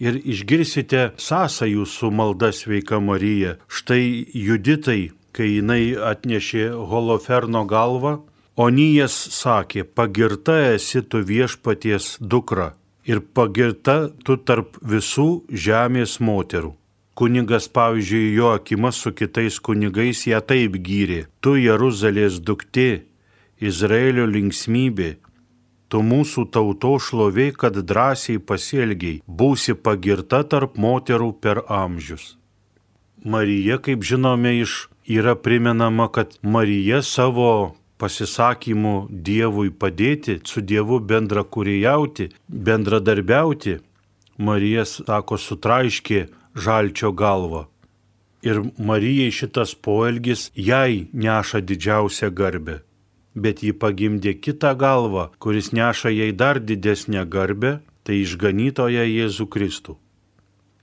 ir 0.00 0.16
išgirsite 0.24 1.10
sąsajų 1.20 1.86
su 1.86 2.10
malda 2.10 2.50
sveika 2.52 3.00
Marija. 3.00 3.56
Štai 3.68 4.26
Juditai, 4.34 5.12
kai 5.36 5.48
jinai 5.56 5.94
atnešė 6.12 6.70
Holoferno 6.90 7.64
galvą, 7.68 8.18
Onijas 8.60 9.14
sakė, 9.32 9.86
pagirta 9.96 10.56
esi 10.74 11.00
tu 11.00 11.22
viešpaties 11.24 12.18
dukra 12.20 12.74
ir 13.08 13.22
pagirta 13.22 14.10
tu 14.26 14.36
tarp 14.36 14.76
visų 14.84 15.46
žemės 15.48 16.18
moterų. 16.20 16.74
Kunigas, 17.16 17.68
pavyzdžiui, 17.72 18.34
jo 18.36 18.50
akimas 18.56 19.00
su 19.00 19.12
kitais 19.16 19.56
kunigais 19.64 20.26
ją 20.28 20.40
taip 20.44 20.76
gyrė, 20.76 21.22
tu 21.40 21.56
Jeruzalės 21.56 22.36
duktė, 22.40 23.06
Izraelio 23.60 24.26
linksmybė, 24.28 25.14
tu 25.90 26.02
mūsų 26.06 26.46
tauto 26.54 26.94
šlovė, 27.02 27.50
kad 27.60 27.74
drąsiai 27.90 28.38
pasielgiai, 28.38 29.20
būsi 29.26 29.74
pagirta 29.74 30.44
tarp 30.46 30.78
moterų 30.78 31.32
per 31.42 31.64
amžius. 31.66 32.36
Marija, 33.24 33.76
kaip 33.82 34.06
žinome, 34.06 34.54
iš 34.62 34.86
yra 35.04 35.34
primenama, 35.36 36.08
kad 36.08 36.38
Marija 36.42 37.02
savo 37.02 37.74
pasisakymų 38.00 38.94
Dievui 39.10 39.68
padėti, 39.70 40.38
su 40.48 40.62
Dievu 40.64 41.00
bendra 41.04 41.44
kuriejauti, 41.44 42.30
bendradarbiauti, 42.48 43.80
Marija, 44.40 44.86
sako, 44.88 45.36
sutraiškė 45.36 46.22
žalčio 46.56 47.10
galvą. 47.12 47.66
Ir 48.46 48.62
Marijai 48.78 49.28
šitas 49.36 49.74
poelgis 49.76 50.48
jai 50.56 51.10
neša 51.12 51.60
didžiausią 51.60 52.30
garbę 52.32 52.78
bet 53.34 53.62
ji 53.62 53.72
pagimdė 53.72 54.34
kitą 54.40 54.74
galvą, 54.78 55.30
kuris 55.38 55.72
neša 55.72 56.10
jai 56.10 56.32
dar 56.32 56.60
didesnę 56.60 57.24
garbę, 57.26 57.78
tai 58.04 58.22
išganytoja 58.24 59.04
Jėzų 59.06 59.46
Kristų. 59.52 59.96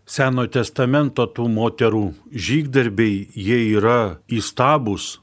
Seno 0.07 0.45
testamento 0.47 1.25
tų 1.27 1.49
moterų 1.51 2.05
žygdarbiai 2.31 3.27
jie 3.36 3.57
yra 3.75 4.19
įstabus, 4.31 5.19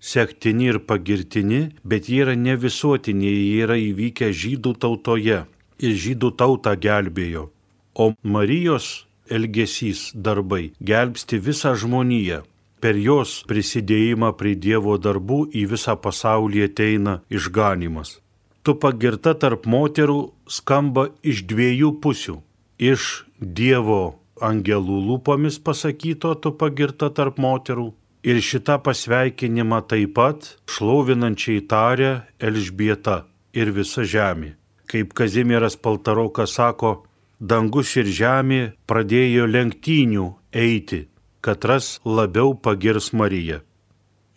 sektini 0.00 0.70
ir 0.72 0.78
pagirtini, 0.88 1.74
bet 1.84 2.08
jie 2.08 2.22
yra 2.24 2.36
ne 2.36 2.56
visuotiniai, 2.56 3.34
jie 3.36 3.64
yra 3.66 3.76
įvykę 3.76 4.32
žydų 4.32 4.72
tautoje 4.80 5.42
ir 5.82 5.98
žydų 6.04 6.32
tautą 6.40 6.72
gelbėjo. 6.80 7.50
O 7.94 8.14
Marijos 8.24 9.04
elgesys 9.28 10.10
darbai 10.14 10.72
gelbsti 10.80 11.38
visą 11.38 11.74
žmoniją 11.76 12.40
per 12.82 12.98
jos 12.98 13.36
prisidėjimą 13.46 14.32
prie 14.38 14.56
Dievo 14.58 14.96
darbų 14.98 15.44
į 15.54 15.68
visą 15.70 15.94
pasaulį 16.02 16.64
ateina 16.66 17.20
išganimas. 17.30 18.16
Tu 18.62 18.74
pagirta 18.82 19.34
tarp 19.38 19.66
moterų 19.70 20.18
skamba 20.50 21.08
iš 21.22 21.44
dviejų 21.50 21.92
pusių. 22.02 22.36
Iš 22.82 23.06
Dievo 23.38 24.18
angelų 24.42 24.98
lūpomis 25.08 25.60
pasakyto 25.62 26.34
tu 26.42 26.54
pagirta 26.58 27.10
tarp 27.14 27.38
moterų. 27.42 27.92
Ir 28.22 28.38
šitą 28.38 28.78
pasveikinimą 28.86 29.80
taip 29.90 30.14
pat 30.18 30.50
šlovinančiai 30.70 31.62
tarė 31.70 32.10
Elžbieta 32.38 33.24
ir 33.54 33.72
visa 33.74 34.06
žemė. 34.06 34.54
Kaip 34.86 35.14
Kazimieras 35.18 35.74
Paltarokas 35.74 36.54
sako, 36.58 36.92
dangus 37.38 37.96
ir 37.98 38.06
žemė 38.06 38.60
pradėjo 38.86 39.48
lenktynių 39.50 40.28
eiti 40.54 41.06
katras 41.44 41.98
labiau 42.04 42.54
pagirs 42.54 43.12
Mariją. 43.12 43.60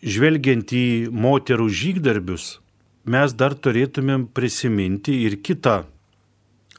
Žvelgiant 0.06 0.70
į 0.76 0.86
moterų 1.10 1.68
žygdarbius, 1.82 2.60
mes 3.06 3.34
dar 3.34 3.56
turėtumėm 3.56 4.28
prisiminti 4.36 5.22
ir 5.26 5.40
kitą 5.46 5.84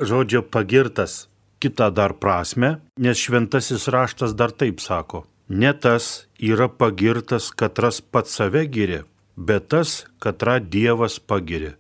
žodžio 0.01 0.43
pagirtas, 0.43 1.29
kitą 1.59 1.91
dar 1.95 2.15
prasme, 2.21 2.77
nes 2.99 3.19
šventasis 3.19 3.89
raštas 3.89 4.35
dar 4.37 4.53
taip 4.53 4.81
sako. 4.81 5.25
Ne 5.49 5.73
tas 5.73 6.27
yra 6.43 6.69
pagirtas, 6.69 7.51
katras 7.51 8.01
pats 8.01 8.35
save 8.37 8.67
giria, 8.67 9.05
bet 9.37 9.69
tas, 9.71 10.05
katrą 10.19 10.59
Dievas 10.61 11.19
pagiria. 11.19 11.77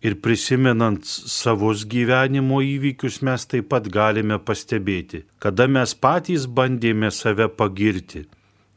Ir 0.00 0.16
prisimenant 0.24 1.04
savus 1.04 1.84
gyvenimo 1.84 2.62
įvykius 2.64 3.20
mes 3.26 3.44
taip 3.44 3.68
pat 3.68 3.88
galime 3.92 4.38
pastebėti, 4.40 5.26
kada 5.44 5.66
mes 5.68 5.92
patys 5.92 6.46
bandėme 6.48 7.10
save 7.12 7.50
pagirti, 7.52 8.24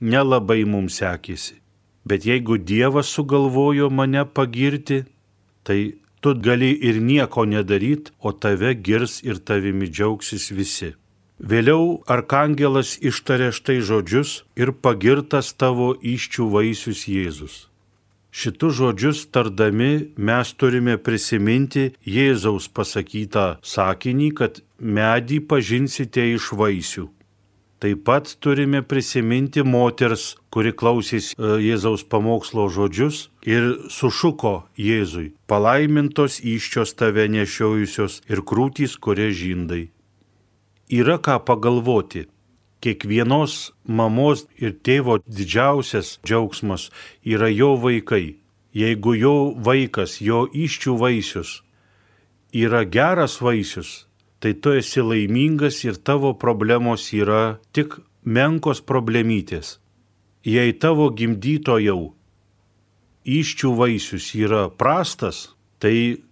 nelabai 0.03 0.65
mums 0.67 0.99
sekėsi. 0.99 1.61
Bet 2.03 2.27
jeigu 2.27 2.57
Dievas 2.59 3.07
sugalvojo 3.15 3.87
mane 3.89 4.25
pagirti, 4.25 5.05
tai 5.63 5.95
tu 6.19 6.35
gali 6.35 6.73
ir 6.89 6.99
nieko 6.99 7.47
nedaryt, 7.47 8.11
o 8.19 8.35
tave 8.35 8.75
girs 8.75 9.21
ir 9.23 9.39
tavimi 9.39 9.87
džiaugsis 9.87 10.51
visi. 10.51 10.91
Vėliau 11.39 12.03
arkangelas 12.07 12.97
ištarė 12.99 13.51
štai 13.55 13.79
žodžius 13.79 14.43
ir 14.59 14.75
pagirtas 14.75 15.55
tavo 15.55 15.93
iščių 15.99 16.51
vaisius 16.51 17.07
Jėzus. 17.07 17.67
Šitus 18.33 18.73
žodžius 18.79 19.27
tardami 19.29 20.09
mes 20.17 20.51
turime 20.57 20.95
prisiminti 20.97 21.91
Jėzaus 22.01 22.65
pasakytą 22.73 23.59
sakinį, 23.61 24.29
kad 24.39 24.57
medį 24.81 25.37
pažinsite 25.45 26.25
iš 26.33 26.47
vaisių. 26.57 27.11
Taip 27.83 28.01
pat 28.07 28.31
turime 28.41 28.81
prisiminti 28.81 29.61
moters, 29.61 30.33
kuri 30.49 30.73
klausys 30.73 31.29
e, 31.35 31.59
Jėzaus 31.67 32.07
pamokslo 32.09 32.65
žodžius 32.73 33.27
ir 33.45 33.69
sušuko 33.93 34.55
Jėzui, 34.81 35.35
palaimintos 35.45 36.39
iščios 36.41 36.97
tave 36.97 37.29
nešiojusios 37.29 38.23
ir 38.33 38.41
krūtys, 38.41 38.97
kurie 38.97 39.29
žindai. 39.29 39.83
Yra 40.89 41.19
ką 41.21 41.37
pagalvoti, 41.45 42.25
kiekvienos 42.83 43.71
mamos 43.87 44.45
ir 44.59 44.75
tėvo 44.83 45.19
didžiausias 45.23 46.17
džiaugsmas 46.25 46.89
yra 47.23 47.49
jo 47.49 47.75
vaikai. 47.79 48.39
Jeigu 48.73 49.13
jo 49.13 49.35
vaikas, 49.61 50.17
jo 50.21 50.47
iščių 50.49 50.97
vaisius 50.97 51.61
yra 52.53 52.83
geras 52.85 53.37
vaisius, 53.41 54.07
tai 54.41 54.53
tu 54.53 54.73
esi 54.73 55.01
laimingas 55.01 55.83
ir 55.85 55.97
tavo 55.97 56.33
problemos 56.33 57.05
yra 57.13 57.59
tik 57.73 57.99
menkos 58.25 58.81
problemytės. 58.81 59.77
Jei 60.43 60.73
tavo 60.73 61.07
gimdyto 61.13 61.77
jau 61.79 62.13
iščių 63.23 63.73
vaisius 63.77 64.33
yra 64.35 64.67
prastas, 64.69 65.53
tai 65.79 66.25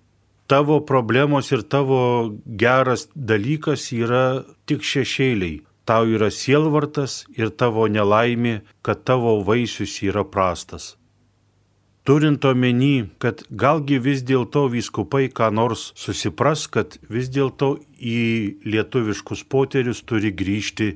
tavo 0.52 0.82
problemos 0.84 1.54
ir 1.54 1.62
tavo 1.64 2.34
geras 2.46 3.08
dalykas 3.16 3.92
yra 3.96 4.44
tik 4.66 4.84
šešėliai 4.84 5.62
tau 5.92 6.08
yra 6.08 6.32
sielvartas 6.32 7.26
ir 7.36 7.52
tavo 7.52 7.84
nelaimė, 7.92 8.62
kad 8.86 9.04
tavo 9.04 9.36
vaisius 9.44 9.98
yra 10.08 10.24
prastas. 10.24 10.94
Turint 12.08 12.46
omeny, 12.48 13.10
kad 13.22 13.44
galgi 13.52 14.00
vis 14.02 14.24
dėlto 14.26 14.64
vyskupai 14.74 15.28
ką 15.38 15.52
nors 15.54 15.92
susipras, 16.00 16.64
kad 16.66 16.96
vis 17.12 17.28
dėlto 17.30 17.76
į 18.00 18.22
lietuviškus 18.66 19.44
poterius 19.52 20.02
turi 20.02 20.32
grįžti 20.34 20.96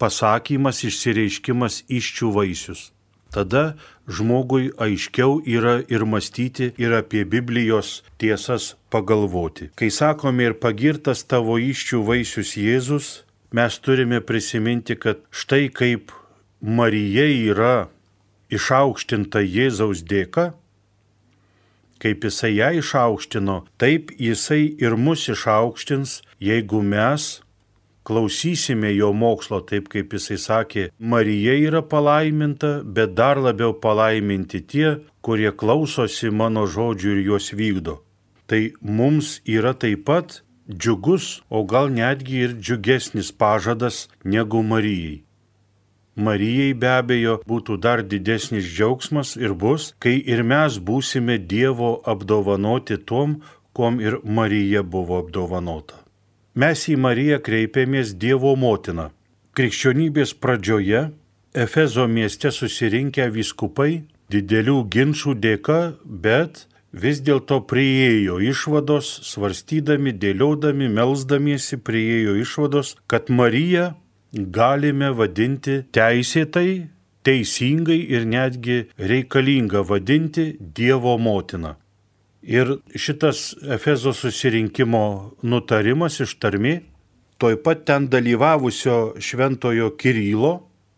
pasakymas, 0.00 0.84
išsireiškimas 0.88 1.82
iščių 1.90 2.32
vaisius. 2.38 2.86
Tada 3.34 3.74
žmogui 4.08 4.70
aiškiau 4.80 5.42
yra 5.44 5.82
ir 5.84 6.06
mąstyti, 6.08 6.72
ir 6.80 6.94
apie 6.96 7.26
Biblijos 7.28 7.98
tiesas 8.16 8.72
pagalvoti. 8.88 9.68
Kai 9.76 9.90
sakome 9.92 10.48
ir 10.48 10.56
pagirtas 10.56 11.26
tavo 11.28 11.58
iščių 11.60 12.06
vaisius 12.08 12.56
Jėzus, 12.56 13.27
mes 13.52 13.78
turime 13.78 14.20
prisiminti, 14.20 14.96
kad 14.96 15.22
štai 15.30 15.68
kaip 15.72 16.12
Marija 16.60 17.26
yra 17.52 17.88
išaukštinta 18.52 19.42
Jėzaus 19.44 20.02
dėka, 20.08 20.52
kaip 22.02 22.24
jisai 22.24 22.54
ją 22.56 22.70
išaukštino, 22.78 23.58
taip 23.80 24.12
jisai 24.18 24.62
ir 24.78 24.96
mus 24.96 25.26
išaukštins, 25.28 26.22
jeigu 26.40 26.82
mes 26.82 27.38
klausysime 28.08 28.94
jo 28.96 29.12
mokslo, 29.12 29.60
taip 29.60 29.90
kaip 29.92 30.14
jisai 30.16 30.38
sakė, 30.40 30.84
Marija 30.98 31.56
yra 31.68 31.82
palaiminta, 31.84 32.78
bet 32.84 33.12
dar 33.18 33.40
labiau 33.42 33.74
palaiminti 33.76 34.62
tie, 34.64 34.94
kurie 35.20 35.50
klausosi 35.52 36.30
mano 36.32 36.64
žodžių 36.64 37.16
ir 37.16 37.24
juos 37.26 37.52
vykdo. 37.52 37.98
Tai 38.48 38.62
mums 38.80 39.42
yra 39.44 39.74
taip 39.76 40.06
pat 40.08 40.40
džiugus, 40.70 41.42
o 41.48 41.64
gal 41.64 41.88
netgi 41.92 42.44
ir 42.44 42.56
džiugesnis 42.60 43.32
pažadas 43.32 44.08
negu 44.24 44.62
Marijai. 44.62 45.22
Marijai 46.18 46.72
be 46.74 46.88
abejo 46.90 47.36
būtų 47.46 47.76
dar 47.78 48.02
didesnis 48.02 48.66
džiaugsmas 48.66 49.36
ir 49.38 49.54
bus, 49.54 49.92
kai 50.02 50.16
ir 50.18 50.42
mes 50.42 50.80
būsime 50.82 51.38
Dievo 51.38 51.92
apdovanoti 52.04 52.98
tom, 52.98 53.38
kuom 53.72 54.00
ir 54.02 54.18
Marija 54.24 54.82
buvo 54.82 55.20
apdovanota. 55.22 55.94
Mes 56.58 56.88
į 56.90 56.96
Mariją 56.98 57.38
kreipėmės 57.46 58.16
Dievo 58.18 58.56
motiną. 58.58 59.12
Krikščionybės 59.54 60.34
pradžioje 60.42 61.04
Efezo 61.54 62.06
mieste 62.10 62.50
susirinkę 62.50 63.28
vyskupai 63.30 64.02
didelių 64.32 64.80
ginčių 64.92 65.36
dėka, 65.38 65.78
bet 66.04 66.66
vis 66.92 67.20
dėlto 67.20 67.60
prieėjo 67.68 68.38
išvados, 68.40 69.08
svarstydami, 69.28 70.12
dėliodami, 70.12 70.88
melzdamiesi, 70.88 71.78
prieėjo 71.78 72.36
išvados, 72.42 72.96
kad 73.06 73.28
Marija 73.28 73.94
galime 74.32 75.10
vadinti 75.12 75.82
teisėtai, 75.92 76.88
teisingai 77.24 77.98
ir 78.08 78.24
netgi 78.24 78.86
reikalinga 78.98 79.82
vadinti 79.84 80.56
Dievo 80.60 81.18
motina. 81.18 81.76
Ir 82.42 82.78
šitas 82.94 83.56
Efezo 83.66 84.14
susirinkimo 84.14 85.34
nutarimas 85.42 86.20
ištarmi, 86.20 86.78
toj 87.38 87.58
pat 87.62 87.84
ten 87.84 88.08
dalyvavusio 88.08 89.18
šventojo 89.20 89.90
Kirylo 89.98 90.52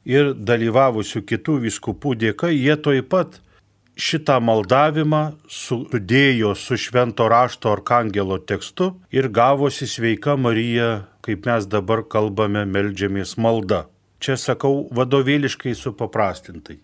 ir 0.04 0.34
dalyvavusių 0.34 1.24
kitų 1.26 1.58
viskupų 1.66 2.14
dėka, 2.20 2.52
jie 2.52 2.76
toj 2.76 3.02
pat 3.08 3.40
šitą 4.00 4.40
maldavimą 4.40 5.22
sudėjo 5.50 6.54
su 6.56 6.80
švento 6.80 7.28
rašto 7.28 7.74
arkangelo 7.76 8.40
tekstu 8.40 8.94
ir 9.12 9.28
gavosi 9.28 9.86
sveika 9.86 10.36
Marija 10.40 10.90
kaip 11.22 11.46
mes 11.46 11.66
dabar 11.68 12.02
kalbame, 12.08 12.64
melžiamės 12.66 13.36
malda. 13.40 13.86
Čia 14.20 14.36
sakau 14.40 14.88
vadovėliškai 14.96 15.74
supaprastintai. 15.76 16.80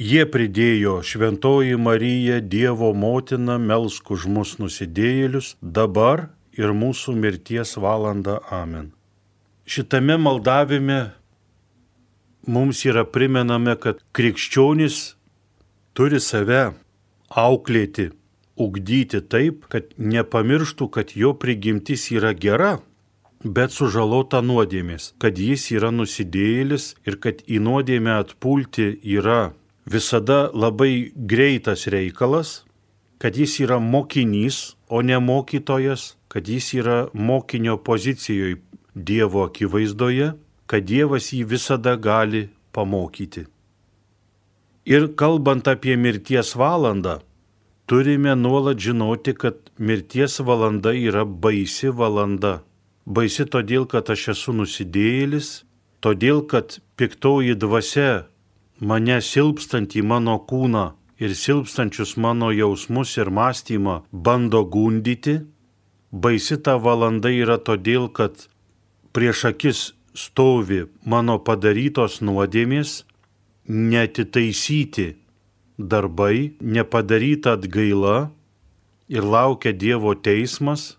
Jie 0.00 0.24
pridėjo 0.24 1.00
Šventoji 1.04 1.76
Marija, 1.76 2.40
Dievo 2.40 2.94
motina, 2.96 3.58
melsk 3.60 4.12
už 4.14 4.24
mus 4.32 4.54
nusidėjėlius, 4.60 5.56
dabar 5.60 6.30
ir 6.56 6.72
mūsų 6.72 7.16
mirties 7.20 7.76
valanda. 7.76 8.38
Amen. 8.48 8.92
Šitame 9.68 10.16
maldavime 10.16 11.00
mums 12.48 12.80
yra 12.88 13.04
primename, 13.04 13.76
kad 13.76 14.00
krikščionis 14.16 15.02
turi 16.00 16.16
save 16.24 16.70
auklėti, 17.28 18.06
ugdyti 18.56 19.20
taip, 19.20 19.66
kad 19.68 19.92
nepamirštų, 20.00 20.86
kad 20.88 21.12
jo 21.12 21.34
prigimtis 21.36 22.06
yra 22.14 22.32
gera 22.32 22.78
bet 23.44 23.72
sužalota 23.72 24.40
nuodėmės, 24.44 25.12
kad 25.20 25.36
jis 25.36 25.66
yra 25.76 25.90
nusidėjėlis 25.92 26.94
ir 27.04 27.20
kad 27.20 27.44
į 27.44 27.60
nuodėmę 27.64 28.16
atpulti 28.20 28.94
yra 29.00 29.52
visada 29.84 30.48
labai 30.52 31.12
greitas 31.14 31.84
reikalas, 31.92 32.64
kad 33.20 33.36
jis 33.36 33.60
yra 33.64 33.76
mokinys, 33.80 34.76
o 34.88 35.04
ne 35.04 35.20
mokytojas, 35.20 36.16
kad 36.32 36.48
jis 36.48 36.72
yra 36.80 36.98
mokinio 37.12 37.76
pozicijoje 37.76 38.60
Dievo 38.90 39.44
akivaizdoje, 39.46 40.32
kad 40.66 40.84
Dievas 40.88 41.28
jį 41.30 41.44
visada 41.46 41.92
gali 41.94 42.48
pamokyti. 42.72 43.44
Ir 44.90 45.04
kalbant 45.14 45.68
apie 45.70 45.94
mirties 45.96 46.56
valandą, 46.58 47.20
turime 47.86 48.32
nuolat 48.34 48.78
žinoti, 48.82 49.36
kad 49.38 49.54
mirties 49.78 50.40
valanda 50.42 50.90
yra 50.90 51.22
baisi 51.24 51.92
valanda. 51.94 52.64
Baisi 53.06 53.46
todėl, 53.46 53.86
kad 53.86 54.10
aš 54.10 54.24
esu 54.32 54.54
nusidėjėlis, 54.58 55.50
todėl, 56.02 56.42
kad 56.42 56.80
piktoji 56.98 57.54
dvasia 57.62 58.24
mane 58.80 59.20
silpstantį 59.22 60.02
mano 60.02 60.34
kūną 60.50 60.84
ir 61.22 61.36
silpstančius 61.38 62.16
mano 62.16 62.50
jausmus 62.50 63.14
ir 63.20 63.30
mąstymą 63.30 64.00
bando 64.10 64.64
gundyti, 64.64 65.36
baisi 66.10 66.58
ta 66.58 66.74
valanda 66.82 67.30
yra 67.30 67.60
todėl, 67.62 68.08
kad 68.10 68.48
prieš 69.14 69.44
akis 69.52 69.84
stovi 70.18 70.88
mano 71.06 71.38
padarytos 71.38 72.18
nuodėmės, 72.26 73.04
netitaisyti 73.70 75.16
darbai, 75.78 76.52
nepadaryta 76.60 77.54
atgaila 77.56 78.30
ir 79.08 79.22
laukia 79.22 79.72
Dievo 79.72 80.14
teismas, 80.14 80.96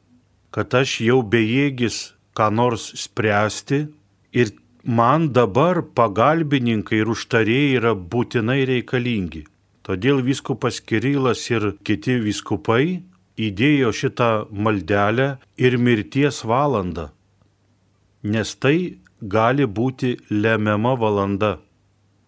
kad 0.51 0.73
aš 0.73 1.01
jau 1.03 1.19
bejėgis 1.33 2.13
ką 2.35 2.47
nors 2.55 2.91
spręsti 3.03 3.85
ir 4.31 4.51
man 4.83 5.29
dabar 5.35 5.83
pagalbininkai 5.99 7.01
ir 7.03 7.11
užtarėjai 7.11 7.77
yra 7.79 7.93
būtinai 7.95 8.61
reikalingi. 8.69 9.45
Todėl 9.83 10.21
viskupas 10.23 10.79
Kirilas 10.79 11.43
ir 11.51 11.73
kiti 11.83 12.19
viskupai 12.23 13.01
įdėjo 13.41 13.91
šitą 13.99 14.31
maldelę 14.51 15.27
ir 15.57 15.77
mirties 15.77 16.43
valandą, 16.45 17.09
nes 18.23 18.55
tai 18.55 19.01
gali 19.21 19.65
būti 19.65 20.15
lemiama 20.29 20.93
valanda. 20.95 21.57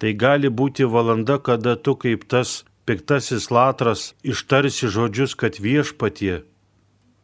Tai 0.04 0.12
gali 0.20 0.50
būti 0.52 0.84
valanda, 0.84 1.38
kada 1.40 1.78
tu 1.80 1.94
kaip 1.96 2.26
tas 2.28 2.66
piktasis 2.84 3.46
latras 3.56 4.02
ištarsi 4.28 4.90
žodžius, 4.92 5.32
kad 5.40 5.56
viešpatie 5.64 6.42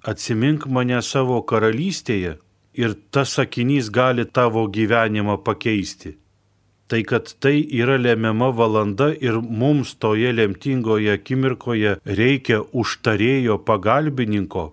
atsimink 0.08 0.63
mane 0.78 1.02
savo 1.04 1.42
karalystėje 1.44 2.38
ir 2.80 2.96
tas 3.12 3.36
sakinys 3.36 3.92
gali 3.92 4.24
tavo 4.24 4.63
gyvenimą 4.72 5.36
pakeisti. 5.44 6.15
Tai 6.88 7.04
kad 7.04 7.36
tai 7.44 7.58
yra 7.82 8.00
lemiama 8.00 8.48
valanda 8.56 9.12
ir 9.12 9.42
mums 9.44 9.98
toje 10.00 10.32
lemtingoje 10.39 11.20
akimirkoje 11.20 11.98
reikia 12.06 12.63
užtarėjo 12.63 13.60
pagalbininko, 13.68 14.70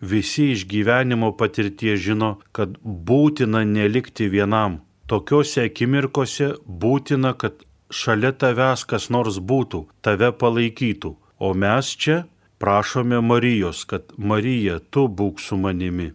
visi 0.00 0.52
iš 0.52 0.68
gyvenimo 0.68 1.32
patirties 1.40 2.04
žino, 2.04 2.36
kad 2.52 2.76
būtina 2.84 3.64
nelikti 3.64 4.28
vienam. 4.28 4.82
Tokiuose 5.06 5.68
akimirkose 5.68 6.48
būtina, 6.66 7.30
kad 7.38 7.60
šalia 7.94 8.32
tavęs 8.34 8.82
kas 8.90 9.06
nors 9.14 9.38
būtų, 9.38 9.84
tave 10.02 10.32
palaikytų. 10.34 11.12
O 11.38 11.52
mes 11.54 11.92
čia 11.94 12.24
prašome 12.58 13.20
Marijos, 13.20 13.84
kad 13.84 14.10
Marija, 14.18 14.80
tu 14.90 15.06
būk 15.06 15.38
su 15.38 15.58
manimi. 15.60 16.10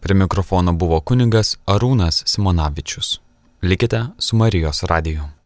Prie 0.00 0.14
mikrofono 0.14 0.74
buvo 0.76 1.00
kuningas 1.00 1.56
Arūnas 1.66 2.22
Simonavičius. 2.26 3.16
Likite 3.62 4.04
su 4.18 4.36
Marijos 4.36 4.82
radiju. 4.82 5.37